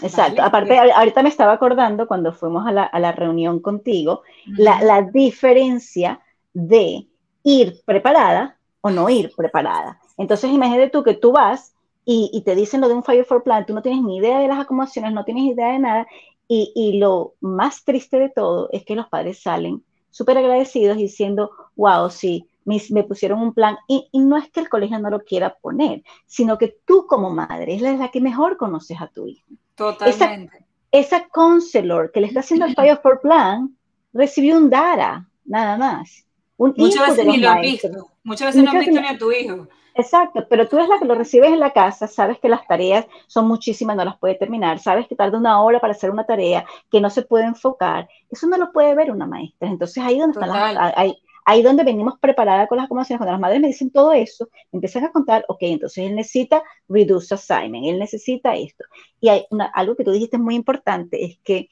[0.00, 0.42] Exacto.
[0.42, 6.20] Aparte, ahorita me estaba acordando cuando fuimos a la, reunión contigo, la, la diferencia
[6.52, 7.08] de
[7.42, 10.00] ir preparada o no ir preparada.
[10.16, 11.74] Entonces, imagínate tú que tú vas
[12.10, 14.48] y, te dicen lo de un Fire for Plan, tú no tienes ni idea de
[14.48, 16.06] las acomodaciones, no tienes idea de nada,
[16.48, 22.08] y, lo más triste de todo es que los padres salen súper agradecidos diciendo, wow,
[22.08, 26.02] sí, me, pusieron un plan, y, no es que el colegio no lo quiera poner,
[26.26, 29.46] sino que tú como madre es la, que mejor conoces a tu hijo.
[29.74, 30.64] Totalmente.
[30.90, 33.76] Esa, esa counselor que le está haciendo el Fire for Plan
[34.14, 36.24] recibió un DARA, nada más.
[36.56, 37.88] Muchas veces ni lo visto,
[38.22, 39.68] muchas veces no has visto ni a tu hijo.
[39.94, 43.06] Exacto, pero tú eres la que lo recibes en la casa, sabes que las tareas
[43.26, 46.64] son muchísimas, no las puede terminar, sabes que tarda una hora para hacer una tarea,
[46.90, 49.68] que no se puede enfocar, eso no lo puede ver una maestra.
[49.68, 53.40] Entonces ahí donde están las, ahí, ahí donde venimos preparadas con las acomodaciones, cuando las
[53.40, 57.98] madres me dicen todo eso, empiezan a contar, ok, entonces él necesita reduce assignment, él
[57.98, 58.84] necesita esto.
[59.18, 61.68] Y hay algo que tú dijiste muy importante, es que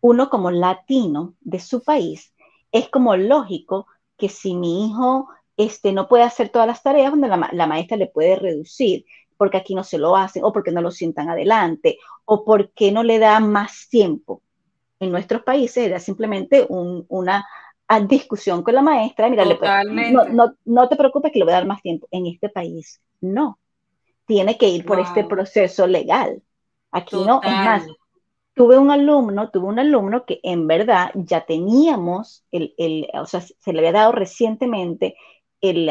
[0.00, 2.32] uno como latino de su país,
[2.72, 3.86] es como lógico
[4.16, 8.06] que si mi hijo este, no puede hacer todas las tareas donde la, maestra le
[8.06, 9.04] puede reducir,
[9.36, 13.02] porque aquí no se lo hacen, o porque no lo sientan adelante, o porque no
[13.02, 14.42] le da más tiempo.
[15.00, 17.44] En nuestros países era simplemente una
[18.06, 21.82] discusión con la maestra, mira, no, no, te preocupes que le voy a dar más
[21.82, 22.08] tiempo.
[22.10, 23.58] En este país, no.
[24.24, 26.40] Tiene que ir por este proceso legal.
[26.90, 27.86] Aquí no, es más,
[28.54, 33.40] tuve un alumno, tuve un alumno que en verdad ya teníamos, el, el, o sea,
[33.40, 35.16] se le había dado recientemente
[35.62, 35.90] el,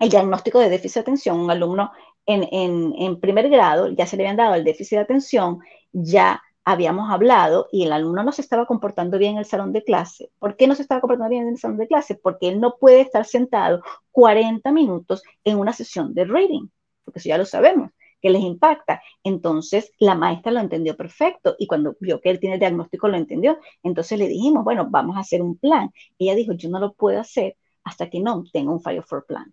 [0.00, 1.92] diagnóstico de déficit de atención, un alumno
[2.24, 5.58] en, en, en, primer grado, ya se le habían dado el déficit de atención,
[5.92, 9.82] ya habíamos hablado y el alumno no se estaba comportando bien en el salón de
[9.82, 10.30] clase.
[10.38, 12.14] ¿Por qué no se estaba comportando bien en el salón de clase?
[12.14, 16.68] Porque él no puede estar sentado 40 minutos en una sesión de reading,
[17.04, 19.02] porque eso ya lo sabemos que les impacta.
[19.24, 23.16] Entonces, la maestra lo entendió perfecto y cuando vio que él tiene el diagnóstico lo
[23.16, 23.58] entendió.
[23.82, 25.90] Entonces le dijimos, bueno, vamos a hacer un plan.
[26.18, 29.52] Ella dijo, yo no lo puedo hacer hasta que no tenga un Fire for Plan.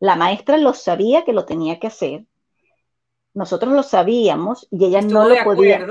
[0.00, 2.26] La maestra lo sabía que lo tenía que hacer.
[3.32, 5.86] Nosotros lo sabíamos y ella no lo podía.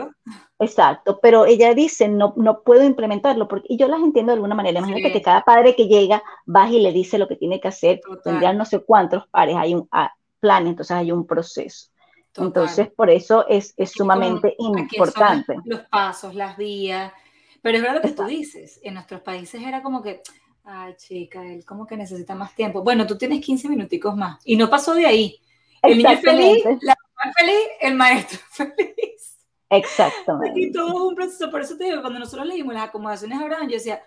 [0.60, 4.56] Exacto, pero ella dice, no, no puedo implementarlo, porque y yo las entiendo de alguna
[4.56, 4.80] manera.
[4.80, 8.00] Imagínate que cada padre que llega, va y le dice lo que tiene que hacer,
[8.24, 11.88] tendrán no sé cuántos pares, hay un ah, plan, entonces hay un proceso.
[12.36, 15.56] Entonces, por eso es, sumamente importante.
[15.65, 17.13] Los pasos, las vías.
[17.62, 18.80] Pero es verdad lo que tú dices.
[18.84, 20.22] En nuestros países era como que,
[20.63, 22.84] ay, chica, él como que necesita más tiempo.
[22.84, 24.39] Bueno, tú tienes 15 minuticos más.
[24.45, 25.39] Y no pasó de ahí.
[25.82, 29.38] El niño feliz, la mamá feliz, el maestro feliz.
[29.69, 30.60] Exactamente.
[30.60, 31.52] Y todo es un proceso.
[31.52, 34.02] Por eso te digo, cuando nosotros leímos las acomodaciones a Abraham, yo decía,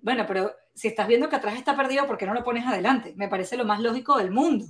[0.00, 3.14] bueno, pero si estás viendo que atrás está perdido, ¿por qué no lo pones adelante?
[3.16, 4.66] Me parece lo más lógico del mundo.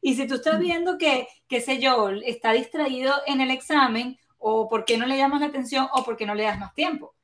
[0.00, 4.68] Y si tú estás viendo que, qué sé yo, está distraído en el examen, o
[4.68, 7.14] por qué no le llamas la atención, o por qué no le das más tiempo.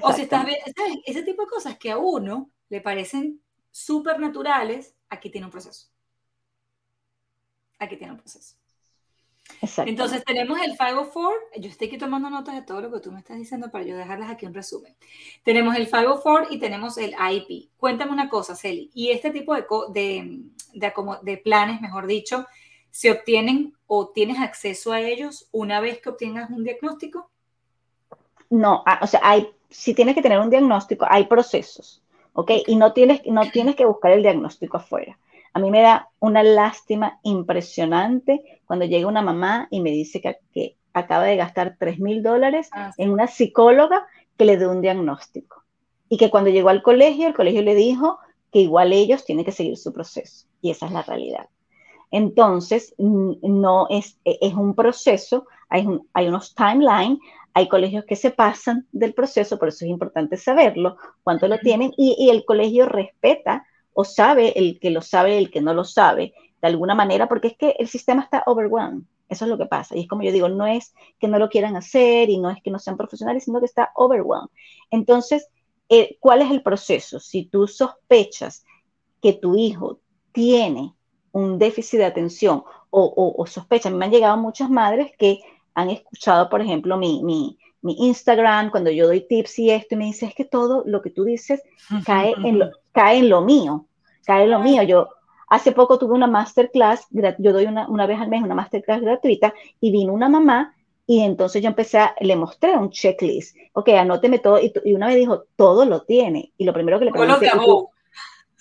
[0.00, 0.64] O si estás viendo,
[1.04, 3.38] Ese tipo de cosas que a uno le parecen
[3.70, 5.88] súper naturales, aquí tiene un proceso.
[7.78, 8.56] Aquí tiene un proceso.
[9.84, 13.18] Entonces tenemos el 504, yo estoy aquí tomando notas de todo lo que tú me
[13.18, 14.96] estás diciendo para yo dejarlas aquí un resumen.
[15.42, 17.68] Tenemos el 504 y tenemos el IP.
[17.76, 19.66] Cuéntame una cosa, Celi, y este tipo de,
[20.72, 20.90] de,
[21.22, 22.46] de, planes, mejor dicho,
[22.90, 27.30] ¿se obtienen o tienes acceso a ellos una vez que obtengas un diagnóstico?
[28.48, 32.01] No, ah, o sea, hay, si tienes que tener un diagnóstico, hay procesos,
[32.34, 32.50] ¿ok?
[32.66, 35.18] Y no tienes, no tienes que buscar el diagnóstico afuera.
[35.54, 40.76] A mí me da una lástima impresionante cuando llega una mamá y me dice que,
[40.94, 45.64] acaba de gastar 3 mil dólares ah, en una psicóloga que le dé un diagnóstico.
[46.10, 48.18] Y que cuando llegó al colegio, el colegio le dijo
[48.50, 50.46] que igual ellos tienen que seguir su proceso.
[50.60, 51.48] Y esa es la realidad.
[52.10, 57.18] Entonces, no es, es un proceso, hay, hay unos timelines,
[57.54, 61.92] hay colegios que se pasan del proceso, por eso es importante saberlo, cuánto lo tienen,
[61.96, 65.84] y, y el colegio respeta o sabe el que lo sabe, el que no lo
[65.84, 69.02] sabe, de alguna manera, porque es que el sistema está overwhelmed.
[69.28, 69.96] Eso es lo que pasa.
[69.96, 72.62] Y es como yo digo, no es que no lo quieran hacer y no es
[72.62, 74.50] que no sean profesionales, sino que está overwhelmed.
[74.90, 75.48] Entonces,
[75.88, 77.18] eh, ¿cuál es el proceso?
[77.18, 78.64] Si tú sospechas
[79.22, 80.00] que tu hijo
[80.32, 80.94] tiene
[81.32, 85.40] un déficit de atención o, o, sospechan, me han llegado muchas madres que
[85.74, 89.98] han escuchado, por ejemplo, mi, mi, mi, Instagram, cuando yo doy tips y esto, y
[89.98, 91.62] me dice, es que todo lo que tú dices
[92.04, 93.86] cae en lo, cae en lo mío,
[94.24, 94.82] cae en lo mío.
[94.82, 95.08] Yo
[95.48, 99.52] hace poco tuve una masterclass, yo doy una, una vez al mes una masterclass gratuita,
[99.80, 100.74] y vino una mamá
[101.06, 103.56] y entonces yo empecé, a, le mostré un checklist.
[103.72, 104.58] Ok, anóteme todo.
[104.60, 106.52] Y, y, una vez dijo, todo lo tiene.
[106.56, 107.50] Y lo primero que le pregunté.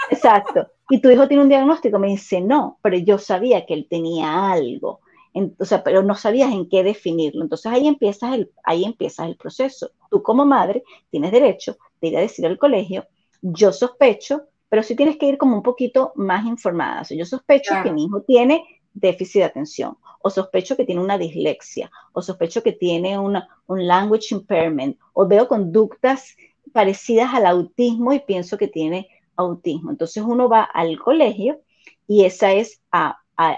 [0.10, 0.68] Exacto.
[0.90, 2.00] ¿Y tu hijo tiene un diagnóstico?
[2.00, 5.02] Me dice, no, pero yo sabía que él tenía algo.
[5.34, 7.44] Entonces, pero no sabías en qué definirlo.
[7.44, 9.92] Entonces ahí empiezas el, ahí empiezas el proceso.
[10.10, 13.06] Tú como madre tienes derecho de ir a decir al colegio,
[13.42, 17.04] yo sospecho, pero sí tienes que ir como un poquito más informada.
[17.10, 18.64] yo sospecho que mi hijo tiene
[18.94, 23.88] déficit de atención, o sospecho que tiene una dislexia, o sospecho que tiene una, un
[23.88, 26.36] language impairment, o veo conductas
[26.74, 29.92] parecidas al autismo y pienso que tiene autismo.
[29.92, 31.62] Entonces uno va al colegio
[32.08, 32.82] y esa es,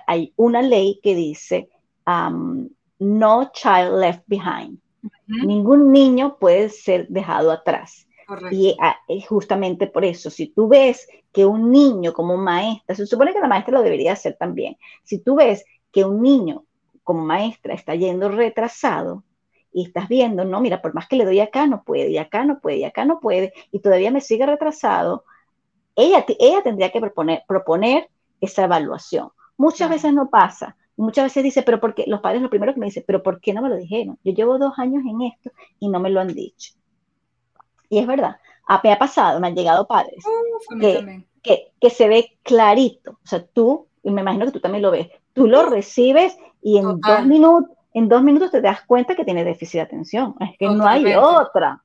[0.08, 1.70] hay una ley que dice
[2.08, 2.70] um,
[3.00, 4.80] no child left behind.
[5.28, 8.08] Ningún niño puede ser dejado atrás.
[8.52, 8.78] Y
[9.28, 13.48] justamente por eso, si tú ves que un niño como maestra, se supone que la
[13.48, 16.64] maestra lo debería hacer también, si tú ves que un niño
[17.04, 19.24] como maestra está yendo retrasado
[19.74, 22.46] y estás viendo, no, mira, por más que le doy acá no puede, y acá
[22.46, 25.26] no puede, y acá no puede, y todavía me sigue retrasado,
[25.96, 29.30] ella, ella tendría que proponer, proponer esa evaluación.
[29.64, 30.76] Muchas veces no pasa.
[30.98, 33.54] Muchas veces dice, pero porque los padres lo primero que me dicen, pero ¿por qué
[33.54, 34.20] no me lo dijeron?
[34.22, 36.74] Yo llevo dos años en esto y no me lo han dicho.
[37.88, 38.36] Y es verdad,
[38.68, 40.22] a, me ha pasado, me han llegado padres
[41.42, 43.12] que, que, se ve clarito.
[43.12, 46.78] O sea, tú, y me imagino que tú también lo ves, tú lo recibes y
[46.78, 50.36] en dos, minutos, en dos minutos te das cuenta que tiene déficit de atención.
[50.42, 51.82] Es que no hay otra.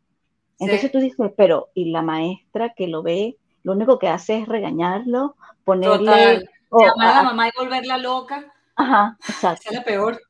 [0.59, 4.49] Entonces tú dices, pero ¿y la maestra que lo ve lo único que hace es
[4.49, 6.49] regañarlo, ponerle...
[6.71, 8.53] O, Llamar a la mamá y volverla loca.
[8.77, 9.71] Ajá, exacto.
[9.71, 10.21] es la peor.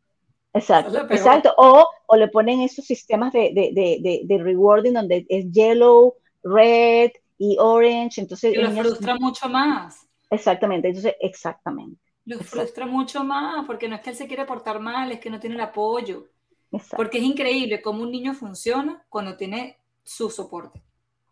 [0.55, 1.55] Exacto, exacto.
[1.59, 7.11] O, o, le ponen esos sistemas de, de, de, de, rewarding donde es yellow, red
[7.37, 8.21] y orange.
[8.21, 10.07] Entonces, lo frustra mucho más.
[10.31, 12.01] Exactamente, entonces, exactamente.
[12.25, 15.31] Lo frustra mucho más porque no es que él se quiere portar mal, es que
[15.31, 16.27] no tiene el apoyo.
[16.73, 16.97] Exacto.
[16.97, 20.83] Porque es increíble cómo un niño funciona cuando tiene su soporte.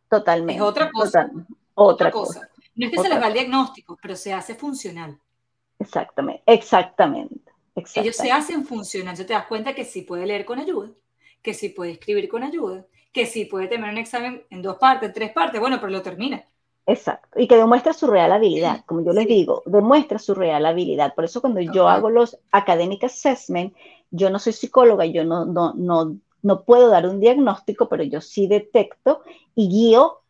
[0.08, 0.54] Totalmente.
[0.54, 1.30] Es otra cosa
[1.76, 2.48] otra, cosa.
[2.76, 5.18] No es que se les va el diagnóstico, pero se hace funcional.
[5.78, 7.52] Exactamente, exactamente,
[7.94, 9.16] Ellos se hacen funcional.
[9.16, 10.90] Yo te das cuenta que sí puede leer con ayuda,
[11.42, 15.12] que sí puede escribir con ayuda, que sí puede tener un examen en dos partes,
[15.12, 16.44] tres partes, bueno, pero lo termina.
[16.86, 21.14] Exacto, y que demuestra su real habilidad, como yo les digo, demuestra su real habilidad.
[21.14, 23.74] Por eso cuando yo hago los academic assessment,
[24.10, 28.20] yo no soy psicóloga, yo no, no, no, no puedo dar un diagnóstico, pero yo
[28.20, 29.22] sí detecto
[29.56, 30.20] y guío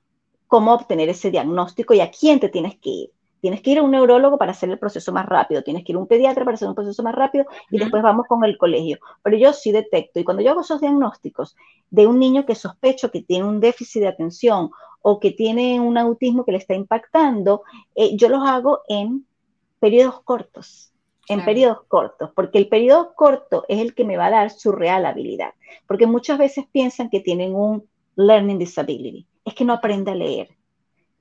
[0.47, 3.11] cómo obtener ese diagnóstico y a quién te tienes que ir.
[3.41, 5.97] Tienes que ir a un neurólogo para hacer el proceso más rápido, tienes que ir
[5.97, 8.99] a un pediatra para hacer un proceso más rápido y después vamos con el colegio.
[9.23, 11.55] Pero yo sí detecto, y cuando yo hago esos diagnósticos
[11.91, 14.71] de un niño que sospecho que tiene un déficit de atención
[15.03, 17.63] o que tiene un autismo que le está impactando,
[17.95, 19.27] eh, yo los hago en
[19.79, 20.93] periodos cortos,
[21.29, 24.73] en periodos cortos, porque el periodo corto es el que me va a dar su
[24.73, 25.53] real habilidad,
[25.87, 30.51] porque muchas veces piensan que tienen un learning disability es que no aprende a leer.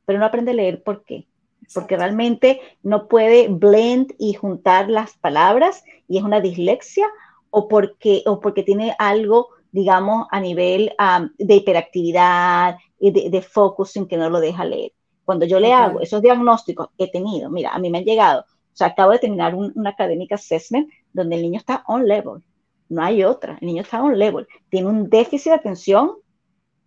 [0.05, 1.27] Pero no aprende a leer ¿por qué?
[1.73, 7.07] Porque realmente no puede blend y juntar las palabras y es una dislexia
[7.49, 10.91] o porque, o porque tiene algo, digamos, a nivel
[11.37, 14.91] de hiperactividad y de, de focusing que no lo deja leer.
[15.23, 18.77] Cuando yo le hago esos diagnósticos he tenido, mira, a mí me han llegado, o
[18.77, 22.43] sea, acabo de terminar un, un academic assessment donde el niño está on level,
[22.89, 26.11] no hay otra, el niño está on level, tiene un déficit de atención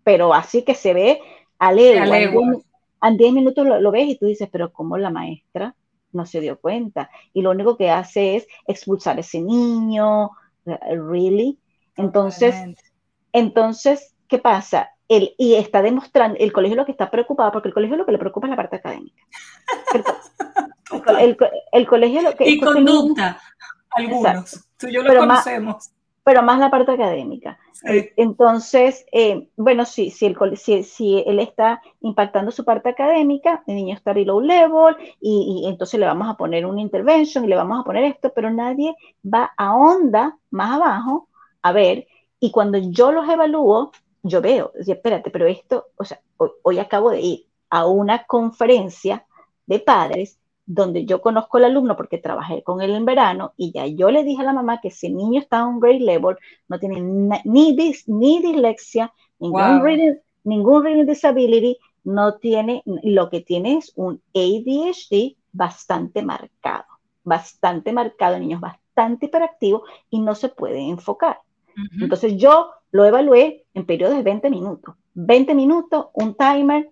[0.09, 1.21] pero así que se ve
[1.59, 2.17] a legua.
[3.03, 5.75] En 10 minutos lo, ves y tú dices, pero ¿cómo la maestra
[6.13, 7.11] no se dio cuenta?
[7.35, 10.31] Y lo único que hace es expulsar a ese niño,
[10.65, 11.59] ¿really?
[11.95, 12.55] Entonces,
[13.35, 14.93] entonces, ¿qué pasa?
[15.09, 18.13] El, y está demostrando, el colegio lo que está preocupado, porque el colegio lo que
[18.13, 19.23] le preocupa es la parte académica.
[21.21, 21.37] El,
[21.87, 22.49] colegio lo que...
[22.49, 23.39] Y conducta,
[23.91, 25.91] algunos, tú y yo lo conocemos
[26.29, 27.59] pero más la parte académica.
[27.89, 30.35] Eh, entonces, eh, bueno, sí, si,
[30.83, 36.05] si, él está impactando su parte académica, el niño está below level y, entonces le
[36.05, 39.75] vamos a poner una intervention y le vamos a poner esto, pero nadie va a
[39.75, 41.29] onda más abajo
[41.63, 42.07] a ver.
[42.39, 46.21] Y cuando yo los evalúo, yo veo, espérate, pero esto, o sea,
[46.63, 49.25] hoy acabo de ir a una conferencia
[49.65, 50.39] de padres
[50.69, 54.23] donde yo conozco al alumno porque trabajé con él en verano y ya yo le
[54.23, 56.37] dije a la mamá que el niño está a un grade level,
[56.69, 63.41] no tiene ni, dis, ni dislexia, ningún, reading, ningún reading disability, no tiene, lo que
[63.41, 66.85] tiene es un ADHD bastante marcado,
[67.25, 71.41] bastante marcado, el niño es bastante hiperactivo y no se puede enfocar.
[71.99, 74.97] Entonces yo lo evalué en periodos de 20 minutos.
[75.15, 76.91] 20 minutos, un timer,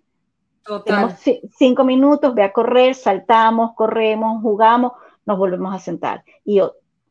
[0.84, 1.14] tenemos
[1.56, 4.92] cinco minutos, ve a correr, saltamos, corremos, jugamos,
[5.24, 6.24] nos volvemos a sentar.
[6.44, 6.60] Y,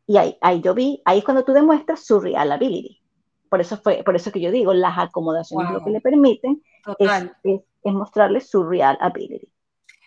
[0.08, 3.02] y ahí, ahí yo vi, ahí es cuando tú demuestras su real ability.
[3.50, 6.62] Por eso, fue, por eso que yo digo, las acomodaciones lo que le permiten
[7.00, 7.12] es,
[7.44, 9.48] es, mostrarle su real ability.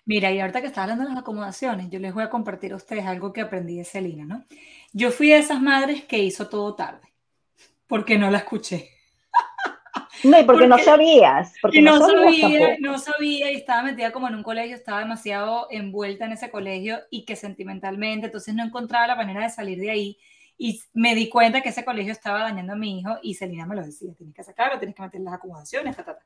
[0.04, 2.76] Mira, y ahorita que está hablando de las acomodaciones, yo les voy a compartir a
[2.76, 4.44] ustedes algo que aprendí de Celina, ¿no?
[4.92, 7.12] Yo fui de esas madres que hizo todo tarde,
[7.86, 8.97] porque no la escuché.
[10.24, 11.54] No, y porque, no sabías.
[11.60, 16.24] Porque no, sabía, no sabía y estaba metida como en un colegio, estaba demasiado envuelta
[16.24, 20.18] en ese colegio y que sentimentalmente, entonces no encontraba la manera de salir de ahí
[20.58, 23.76] y me di cuenta que ese colegio estaba dañando a mi hijo y Celina me
[23.76, 26.18] lo decía, tienes que sacarlo, tienes que meter las acomodaciones, ta,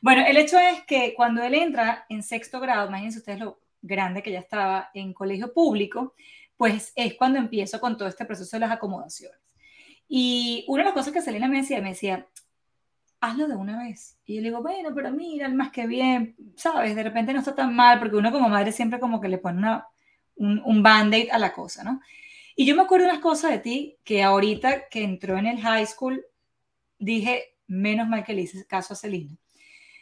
[0.00, 4.22] Bueno, el hecho es que cuando él entra en sexto grado, imagínense ustedes lo grande
[4.22, 6.14] que ya estaba en colegio público,
[6.56, 9.38] pues es cuando empiezo con todo este proceso de las acomodaciones.
[10.08, 12.28] Y una de las cosas que Celina me decía, me decía,
[13.20, 14.18] hazlo de una vez.
[14.24, 16.94] Y yo le digo, bueno, pero mira, más que bien, ¿sabes?
[16.94, 19.58] De repente no está tan mal, porque uno como madre siempre como que le pone
[19.58, 19.86] una,
[20.36, 22.00] un, un band-aid a la cosa, ¿no?
[22.54, 25.86] Y yo me acuerdo unas cosas de ti que ahorita que entró en el high
[25.86, 26.24] school,
[26.98, 29.36] dije, menos mal que le hice caso a Celina.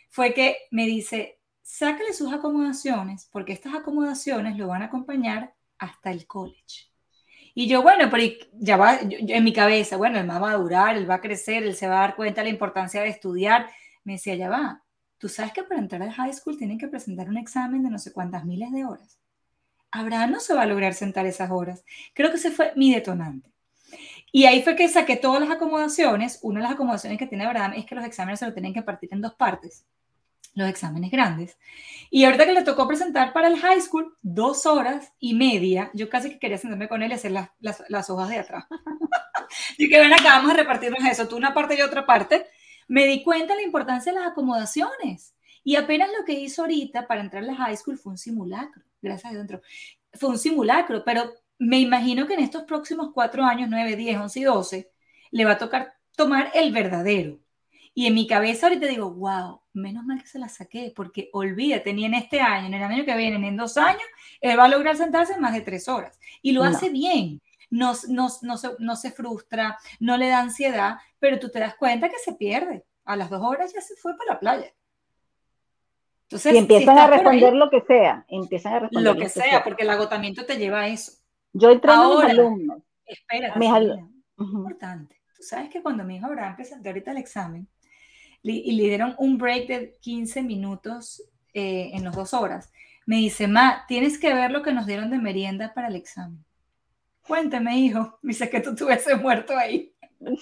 [0.09, 6.13] Fue que me dice, sácale sus acomodaciones, porque estas acomodaciones lo van a acompañar hasta
[6.13, 6.94] el college.
[7.55, 11.09] Y yo, bueno, pero ya va, en mi cabeza, bueno, él va a madurar, él
[11.09, 13.71] va a crecer, él se va a dar cuenta de la importancia de estudiar.
[14.03, 14.83] Me decía, ya va,
[15.19, 17.99] tú sabes que para entrar al high school tienen que presentar un examen de no
[17.99, 19.19] sé cuántas miles de horas.
[19.93, 21.85] Abraham no se va a lograr sentar esas horas.
[22.13, 23.53] Creo que ese fue mi detonante.
[24.33, 26.41] Y ahí fue que saqué todas las acomodaciones.
[26.43, 28.83] Una de las acomodaciones que tiene Abraham es que los exámenes se lo tienen que
[28.83, 29.87] partir en dos partes
[30.55, 31.59] los exámenes grandes.
[32.11, 36.09] Y ahorita que le tocó presentar para el high school, dos horas y media, yo
[36.09, 38.65] casi que quería sentarme con él y hacer las, las, hojas de atrás.
[39.79, 42.47] y que ven acá, vamos a repartirnos eso, tú una parte y otra parte.
[42.87, 45.35] Me di cuenta de la importancia de las acomodaciones.
[45.65, 48.83] Y apenas lo que hizo ahorita para entrar a la high school fue un simulacro,
[49.01, 49.61] gracias a Dios
[50.13, 54.41] Fue un simulacro, pero me imagino que en estos próximos cuatro años, nueve, diez, once
[54.41, 54.91] y doce,
[55.31, 57.41] le va a tocar tomar el verdadero.
[57.97, 61.93] Y en mi cabeza ahorita digo, wow, menos mal que se la saqué, porque olvídate,
[61.95, 64.03] ni en este año, en el año que viene, en dos años,
[64.41, 66.19] él va a lograr sentarse más de tres horas.
[66.43, 67.41] Y lo hace bien.
[67.71, 71.77] No, no, no, se, no se frustra, no le da ansiedad, pero tú te das
[71.77, 72.85] cuenta que se pierde.
[73.05, 74.75] A las dos horas ya se fue para la playa.
[76.25, 79.83] Entonces, y empiezan a responder lo que sea, empiezan a responder lo que, sea, porque
[79.83, 81.13] el agotamiento te lleva a eso.
[81.53, 82.83] Yo entreno Ahora, a mis alumnos.
[83.07, 84.11] Espérate, mis alumnos.
[84.39, 85.21] importante.
[85.37, 87.69] Tú sabes que cuando mi hijo Abraham presentó ahorita el examen,
[88.45, 91.23] y le dieron un break de 15 minutos
[91.55, 92.71] eh, en las dos horas.
[93.07, 96.45] Me dice, Ma, tienes que ver lo que nos dieron de merienda para el examen.
[97.27, 98.19] Cuénteme, hijo.
[98.23, 99.93] Me dice que tú estuviese muerto ahí.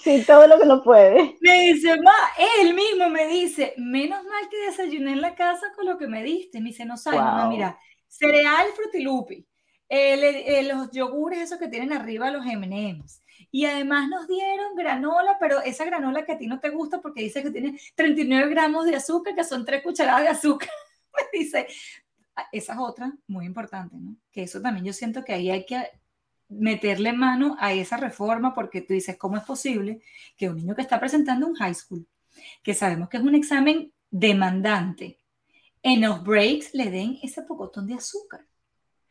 [0.01, 1.35] Sí, todo lo que no puede.
[1.41, 2.13] Me dice, ma,
[2.61, 6.23] él mismo me dice, menos mal que desayuné en la casa con lo que me
[6.23, 6.59] diste.
[6.59, 9.45] Me dice, no sabes, no, mira, cereal frutilupi,
[9.89, 13.22] eh, los yogures esos que tienen arriba los M&M's,
[13.53, 17.21] y además nos dieron granola, pero esa granola que a ti no te gusta porque
[17.21, 20.69] dice que tiene 39 gramos de azúcar, que son tres cucharadas de azúcar.
[21.13, 21.67] Me dice,
[22.35, 24.15] ah, esa es otra muy importante, ¿no?
[24.31, 25.87] Que eso también yo siento que ahí hay que
[26.49, 30.01] meterle mano a esa reforma porque tú dices, ¿cómo es posible
[30.35, 32.07] que un niño que está presentando un high school,
[32.63, 35.19] que sabemos que es un examen demandante,
[35.83, 38.47] en los breaks le den ese pocotón de azúcar?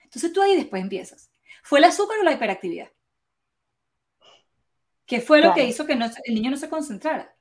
[0.02, 1.30] Entonces tú ahí después empiezas.
[1.62, 2.90] ¿Fue el azúcar o la hiperactividad?
[5.06, 7.34] ¿Qué fue lo que hizo que el niño no se concentrara?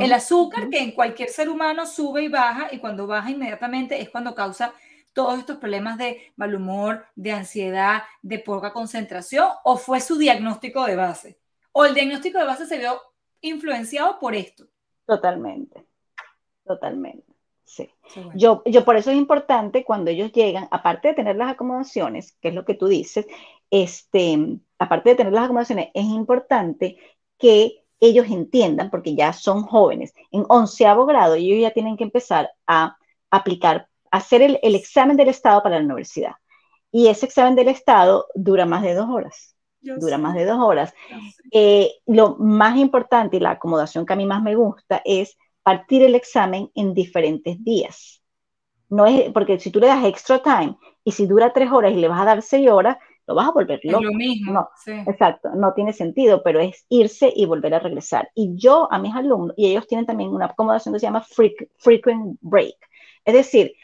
[0.00, 4.10] El azúcar que en cualquier ser humano sube y baja y cuando baja inmediatamente es
[4.10, 4.74] cuando causa
[5.12, 10.84] todos estos problemas de mal humor, de ansiedad, de poca concentración o fue su diagnóstico
[10.84, 11.38] de base?
[11.72, 13.00] ¿O el diagnóstico de base se vio
[13.40, 14.66] influenciado por esto?
[15.06, 15.84] Totalmente,
[16.64, 17.24] totalmente.
[17.64, 17.88] Sí.
[18.34, 22.48] Yo, yo por eso es importante cuando ellos llegan, aparte de tener las acomodaciones, que
[22.48, 23.26] es lo que tú dices,
[23.70, 26.98] este, aparte de tener las acomodaciones, es importante
[27.38, 32.50] que ellos entiendan, porque ya son jóvenes, en onceavo grado ellos ya tienen que empezar
[32.66, 32.96] a
[33.30, 36.32] aplicar, hacer el, examen del Estado para la universidad.
[36.90, 39.54] Y ese examen del Estado dura más de dos horas.
[39.80, 40.94] dura más de dos horas.
[41.52, 46.02] Eh, lo más importante y la acomodación que a mí más me gusta es partir
[46.02, 48.22] el examen en diferentes días.
[48.88, 51.96] No es, porque si tú le das extra time Y si dura tres horas y
[51.96, 52.96] le vas a dar seis horas,
[53.28, 54.04] lo vas a volver loco.
[54.04, 54.52] Es lo mismo.
[54.52, 58.30] No, Exacto, no tiene sentido, pero es irse y volver a regresar.
[58.34, 61.22] Y yo a mis alumnos, y ellos tienen también una acomodación que se llama
[61.76, 62.76] frequent break.
[63.26, 63.74] Es decir,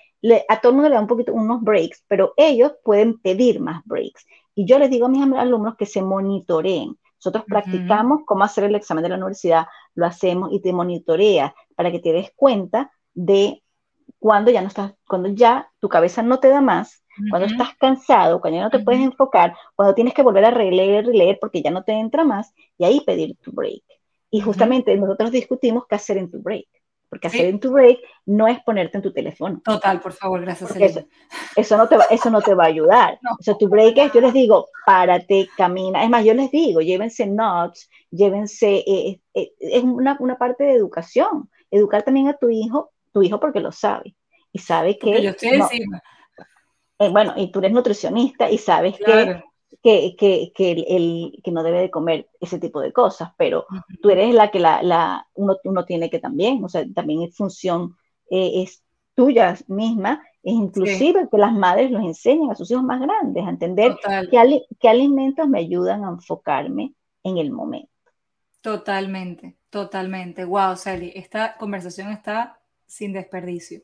[0.48, 3.82] a todo el mundo le da un poquito unos breaks, pero ellos pueden pedir más
[3.84, 4.26] breaks.
[4.54, 6.96] Y yo les digo a mis alumnos que se monitoreen.
[7.18, 11.90] Nosotros practicamos cómo hacer el examen de la universidad, lo hacemos y te monitorea para
[11.90, 13.62] que te des cuenta de
[14.18, 18.40] cuando ya no estás, cuando ya tu cabeza no te da más, cuando estás cansado,
[18.40, 21.70] cuando ya no te puedes enfocar, cuando tienes que volver a releer, releer porque ya
[21.70, 23.82] no te entra más, y ahí pedir tu break.
[24.30, 26.66] Y justamente nosotros discutimos qué hacer en tu break.
[27.08, 29.62] Porque hacer en tu break no es ponerte en tu teléfono.
[29.64, 30.74] Total, por favor, gracias.
[31.54, 33.20] Eso, no te va, eso no te va a ayudar.
[33.38, 36.02] O sea, tu break es, yo les digo, párate, camina.
[36.02, 40.72] Es más, yo les digo, llévense notes, llévense, eh, eh, es una, una, parte de
[40.72, 41.48] educación.
[41.70, 44.16] Educar también a tu hijo, tu hijo porque lo sabe.
[44.50, 45.22] Y sabe que...
[45.22, 46.02] yo estoy encima.
[46.98, 49.42] Eh, bueno, y tú eres nutricionista y sabes que
[49.82, 53.66] que, que, que, el, que no debe de comer ese tipo de cosas, pero
[54.00, 57.36] tú eres la que la, la uno, uno, tiene que también, o sea, también es
[57.36, 57.94] función,
[58.30, 58.82] eh, es
[59.14, 63.50] tuya misma, es inclusive que las madres los enseñen a sus hijos más grandes a
[63.50, 63.94] entender
[64.30, 67.90] qué, qué alimentos me ayudan a enfocarme en el momento.
[68.62, 70.46] Totalmente, totalmente.
[70.46, 72.58] Wow, Sally, esta conversación está
[72.94, 73.80] sin desperdicio.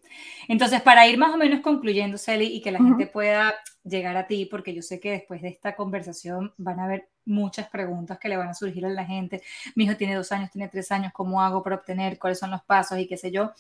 [0.47, 4.29] Entonces, para ir más o menos concluyendo, Celi, y que la gente pueda llegar a
[4.29, 8.29] ti, porque yo sé que después de esta conversación van a haber muchas preguntas que
[8.29, 9.43] le van a surgir a la gente.
[9.75, 12.21] Mi hijo tiene dos años, tiene tres años, ¿cómo hago para obtener?
[12.21, 12.99] ¿Cuáles son los pasos?
[12.99, 13.51] Y qué sé yo.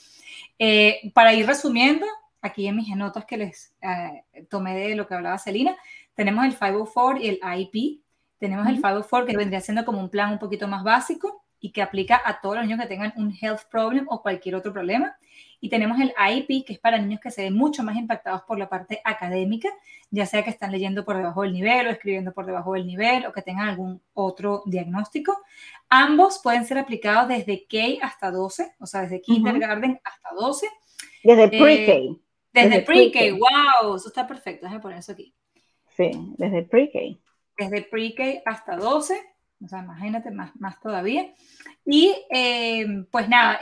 [0.57, 2.07] Eh, para ir resumiendo,
[2.41, 5.77] aquí en mis notas que les eh, tomé de lo que hablaba Celina,
[6.15, 8.03] tenemos el 504 y el IP.
[8.39, 11.83] Tenemos el 504 que vendría siendo como un plan un poquito más básico y que
[11.83, 15.17] aplica a todos los niños que tengan un health problem o cualquier otro problema.
[15.61, 18.59] Y tenemos el IEP, que es para niños que se ven mucho más impactados por
[18.59, 19.69] la parte académica,
[20.11, 23.27] ya sea que están leyendo por debajo del nivel o escribiendo por debajo del nivel
[23.27, 25.37] o que tengan algún otro diagnóstico.
[25.91, 30.67] Ambos pueden ser aplicados desde K hasta 12, o sea, desde kindergarten hasta 12.
[31.23, 32.21] Desde eh, pre-K.
[32.55, 35.35] desde, pre-K, wow, eso está perfecto, déjame poner eso aquí.
[35.95, 37.21] Sí, desde pre-K.
[37.59, 39.30] Desde pre-K hasta 12
[39.63, 41.33] o sea, imagínate más, más todavía.
[41.85, 43.61] Y eh, pues nada,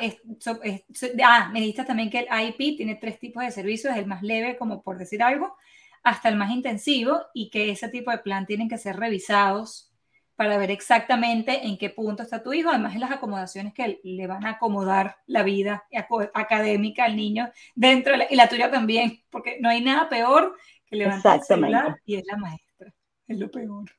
[1.24, 4.56] ah, me dijiste también que el IP tiene tres tipos de servicios, el más leve,
[4.56, 5.56] como por decir algo,
[6.02, 9.88] hasta el más intensivo, y que ese tipo de plan tienen que ser revisados
[10.36, 14.26] para ver exactamente en qué punto está tu hijo, además de las acomodaciones que le
[14.28, 15.84] van a acomodar la vida
[16.32, 20.56] académica al niño dentro de la, y la tuya también, porque no hay nada peor
[20.86, 22.94] que levantar el celular y es la maestra,
[23.26, 23.90] es lo peor.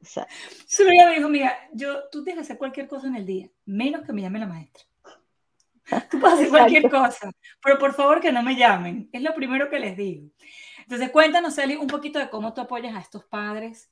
[0.00, 4.02] Su me dijo, mira, yo, tú tienes que hacer cualquier cosa en el día, menos
[4.04, 4.84] que me llame la maestra.
[6.10, 7.32] Tú puedes hacer cualquier cosa,
[7.62, 9.08] pero por favor que no me llamen.
[9.12, 10.28] Es lo primero que les digo.
[10.82, 13.90] Entonces, cuéntanos, Eli, un poquito de cómo tú apoyas a estos padres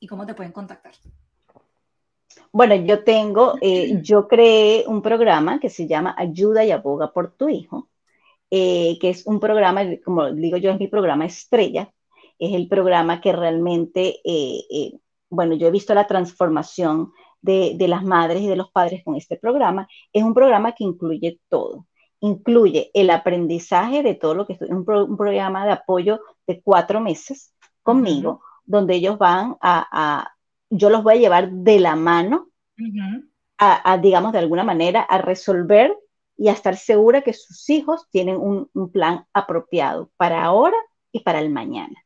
[0.00, 0.92] y cómo te pueden contactar.
[2.50, 7.32] Bueno, yo tengo, eh, yo creé un programa que se llama Ayuda y Aboga por
[7.32, 7.88] tu Hijo,
[8.50, 11.92] eh, que es un programa, como digo yo, es mi programa estrella,
[12.38, 14.98] es el programa que realmente eh,
[15.32, 19.36] bueno, yo he visto la transformación de, las madres y de los padres con este
[19.36, 19.88] programa.
[20.12, 21.86] Es un programa que incluye todo.
[22.20, 27.54] Incluye el aprendizaje de todo lo que es un, programa de apoyo de cuatro meses
[27.82, 30.32] conmigo, donde ellos van a,
[30.68, 32.48] yo los voy a llevar de la mano
[33.58, 35.96] a, digamos, de alguna manera, a resolver
[36.36, 40.76] y a estar segura que sus hijos tienen un plan apropiado para ahora
[41.10, 42.01] y para el mañana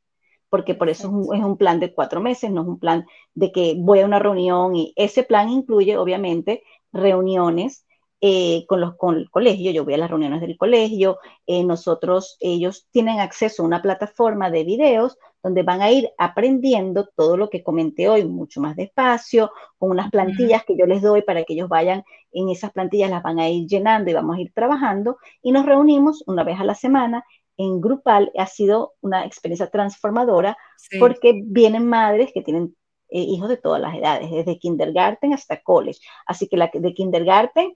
[0.57, 3.05] porque por eso es un, plan de cuatro meses, no es un plan
[3.35, 6.63] de que voy a una reunión y ese plan incluye obviamente
[6.95, 7.85] reuniones
[8.23, 12.39] eh, con, los, con el colegio, yo voy a las reuniones del colegio, eh, nosotros,
[12.41, 17.51] ellos tienen acceso a una plataforma de videos donde van a ir aprendiendo todo lo
[17.51, 21.53] que comenté hoy mucho más despacio, con unas plantillas que yo les doy para que
[21.53, 22.03] ellos vayan,
[22.33, 25.67] en esas plantillas las van a ir llenando y vamos a ir trabajando y nos
[25.67, 27.27] reunimos una vez a la semana
[27.57, 30.57] en grupal ha sido una experiencia transformadora
[30.99, 32.77] porque vienen madres que tienen
[33.09, 36.01] eh, hijos de todas las edades, desde kindergarten hasta college.
[36.27, 37.75] Así que la de kindergarten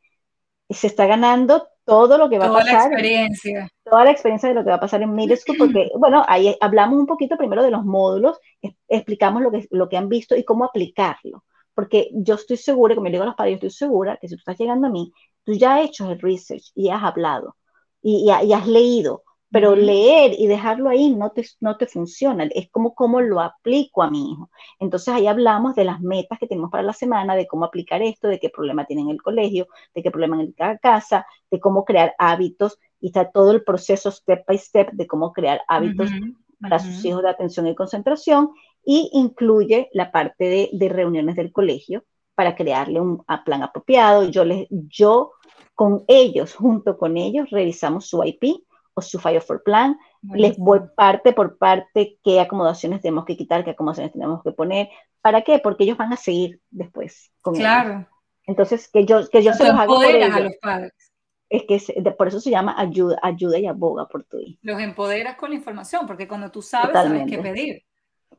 [0.69, 2.67] se está ganando todo lo que va a pasar.
[2.67, 3.69] Toda la experiencia.
[3.85, 6.57] Toda la experiencia de lo que va a pasar en middle school, porque, bueno, ahí
[6.61, 8.39] hablamos un poquito primero de los módulos,
[8.89, 11.45] explicamos lo que, lo que han visto y cómo aplicarlo.
[11.75, 14.35] Porque yo estoy segura, como le digo a los padres, yo estoy segura que si
[14.35, 15.13] tú estás llegando a mí,
[15.45, 17.57] tú ya has hecho el research y has hablado
[18.03, 22.71] y, y has leído pero leer y dejarlo ahí no te, no te funciona, es
[22.71, 24.51] como cómo lo aplico a mi hijo.
[24.79, 28.29] Entonces ahí hablamos de las metas que tenemos para la semana, de cómo aplicar esto,
[28.29, 31.85] de qué problema tiene en el colegio, de qué problema en cada casa, de cómo
[31.85, 36.11] crear hábitos y está todo el proceso step by step de cómo crear hábitos
[36.61, 38.51] para sus hijos de atención y concentración
[38.85, 44.29] y incluye la parte de, reuniones del colegio para crearle un plan apropiado.
[44.29, 45.33] Yo, les, yo
[45.75, 48.63] con ellos, junto con ellos, revisamos su IP
[49.01, 49.99] o su Fire for Plan.
[50.23, 54.89] Les voy parte por parte qué acomodaciones tenemos que quitar, qué acomodaciones tenemos que poner.
[55.21, 55.59] ¿Para qué?
[55.59, 58.07] Porque ellos van a seguir después con Claro.
[58.47, 60.93] Entonces, que yo, que yo se los hago por a los padres.
[61.49, 64.59] Es que por eso se llama ayuda, ayuda y aboga por tu hijo.
[64.63, 67.83] Los empoderas con la información, porque cuando tú sabes, sabes qué pedir.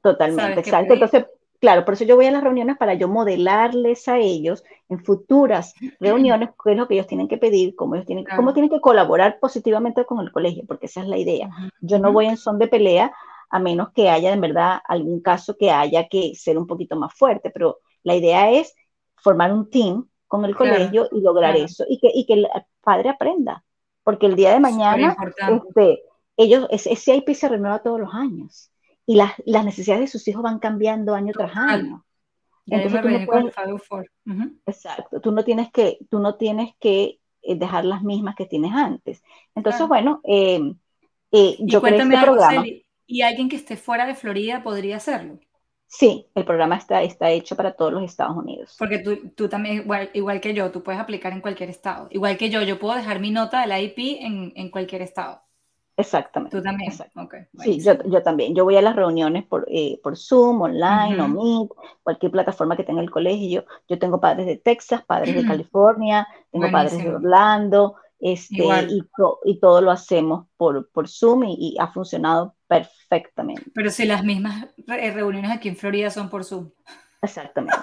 [0.02, 0.94] Totalmente, exacto.
[0.94, 1.26] Entonces,
[1.62, 5.74] claro, por eso yo voy a las reuniones para yo modelarles a ellos en futuras
[6.02, 8.82] reuniones qué es lo que ellos tienen que pedir, cómo ellos tienen, cómo tienen que
[8.82, 11.50] colaborar positivamente con el colegio, porque esa es la idea.
[11.80, 13.14] Yo no voy en son de pelea
[13.50, 17.14] a menos que haya en verdad algún caso que haya que ser un poquito más
[17.14, 18.76] fuerte, pero la idea es
[19.16, 22.48] formar un team con el colegio y lograr eso y que, y que el
[22.82, 23.64] padre aprenda,
[24.04, 26.02] porque el día de mañana este,
[26.38, 28.72] ellos, ese IP se renueva todos los años
[29.06, 32.06] y las, las necesidades de sus hijos van cambiando año tras año.
[32.68, 34.12] Entonces, tú no puedes,
[34.66, 38.72] Exacto, tú no tienes que, tú no tienes que eh, dejar las mismas que tienes
[38.74, 39.24] antes.
[39.56, 40.74] Entonces, bueno, eh,
[41.32, 42.66] eh, yo creo que este programa.
[43.08, 45.40] ¿Y alguien que esté fuera de Florida podría hacerlo?
[45.86, 48.76] Sí, el programa está, está hecho para todos los Estados Unidos.
[48.80, 52.08] Porque tú, tú también, igual, igual, que yo, tú puedes aplicar en cualquier estado.
[52.12, 55.42] Igual que yo, yo puedo dejar mi nota del IP en, en cualquier estado.
[56.02, 56.58] Exactamente.
[56.58, 56.92] Tú también.
[57.60, 58.56] sí, yo, yo, también.
[58.56, 61.70] Yo voy a las reuniones por, eh, por Zoom, online o Meet,
[62.04, 63.66] cualquier plataforma que tenga el colegio.
[63.88, 69.04] Yo tengo padres de Texas, padres de California, tengo padres de Orlando, este, y,
[69.46, 73.64] y, todo lo hacemos por, por Zoom y, ha funcionado perfectamente.
[73.74, 76.70] Pero si las mismas eh, reuniones aquí en Florida son por Zoom.
[77.22, 77.78] Exactamente.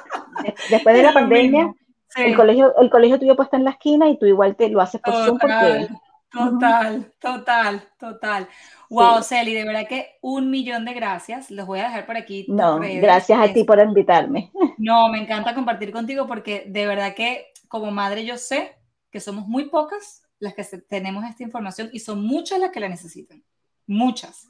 [0.70, 1.74] Después de la pandemia,
[2.16, 5.00] el, colegio, el colegio tuyo puesta en la esquina y tú igual te lo haces
[5.00, 5.88] por Zoom porque
[6.30, 8.48] Total, total, total.
[8.90, 11.50] Wow, Celi, de verdad que un millón de gracias.
[11.50, 12.44] Los voy a dejar por aquí.
[12.48, 14.52] No, gracias a ti por invitarme.
[14.78, 18.76] No, me encanta compartir contigo porque de verdad que como madre yo sé
[19.10, 22.88] que somos muy pocas las que tenemos esta información y son muchas las que la
[22.88, 23.42] necesitan.
[23.88, 24.46] Muchas.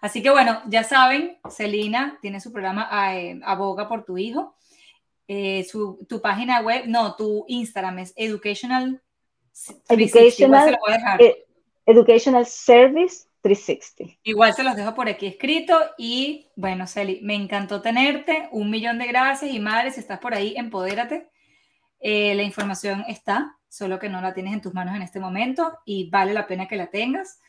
[0.00, 4.56] Así que bueno, ya saben, Celina tiene su programa eh, Aboga por tu hijo.
[5.28, 9.00] Eh, su, tu página web, no, tu Instagram es Educational
[9.88, 10.78] Educational,
[11.18, 11.46] e,
[11.86, 14.18] Educational Service 360.
[14.24, 18.98] Igual se los dejo por aquí escrito y bueno, Celi, me encantó tenerte, un millón
[18.98, 21.28] de gracias y madre, si estás por ahí, empodérate.
[22.00, 25.78] Eh, la información está, solo que no la tienes en tus manos en este momento
[25.84, 27.40] y vale la pena que la tengas.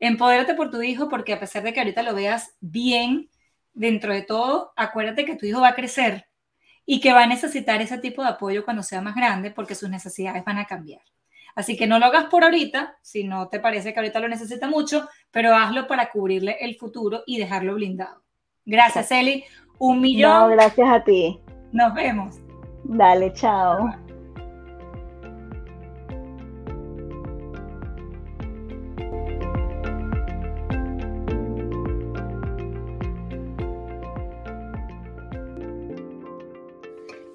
[0.00, 3.30] Empodérate por tu hijo porque a pesar de que ahorita lo veas bien,
[3.74, 6.26] dentro de todo, acuérdate que tu hijo va a crecer
[6.84, 9.88] y que va a necesitar ese tipo de apoyo cuando sea más grande porque sus
[9.88, 11.02] necesidades van a cambiar.
[11.54, 14.68] Así que no lo hagas por ahorita, si no te parece que ahorita lo necesita
[14.68, 18.22] mucho, pero hazlo para cubrirle el futuro y dejarlo blindado.
[18.64, 19.44] Gracias, Eli.
[19.78, 20.32] Un millón.
[20.32, 21.40] No, gracias a ti.
[21.72, 22.36] Nos vemos.
[22.84, 23.90] Dale, chao.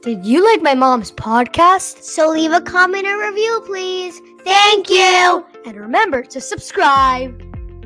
[0.07, 2.01] Did you like my mom's podcast?
[2.01, 4.21] So leave a comment or review, please.
[4.45, 5.43] Thank you.
[5.65, 7.35] And remember to subscribe.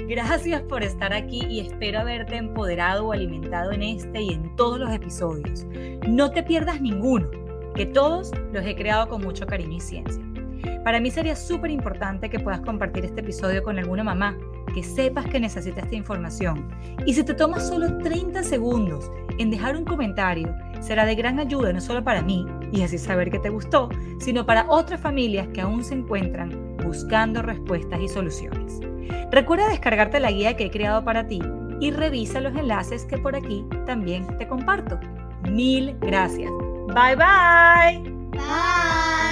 [0.07, 4.80] Gracias por estar aquí y espero haberte empoderado o alimentado en este y en todos
[4.80, 5.65] los episodios.
[6.07, 7.28] No te pierdas ninguno,
[7.74, 10.24] que todos los he creado con mucho cariño y ciencia.
[10.84, 14.38] Para mí sería súper importante que puedas compartir este episodio con alguna mamá
[14.76, 16.69] que sepas que necesita esta información.
[17.05, 21.71] Y si te tomas solo 30 segundos en dejar un comentario, será de gran ayuda
[21.71, 25.61] no solo para mí y así saber que te gustó, sino para otras familias que
[25.61, 28.79] aún se encuentran buscando respuestas y soluciones.
[29.32, 31.41] Recuerda descargarte la guía que he creado para ti
[31.79, 34.99] y revisa los enlaces que por aquí también te comparto.
[35.49, 36.51] Mil gracias.
[36.88, 38.11] Bye bye.
[38.32, 39.30] Bye.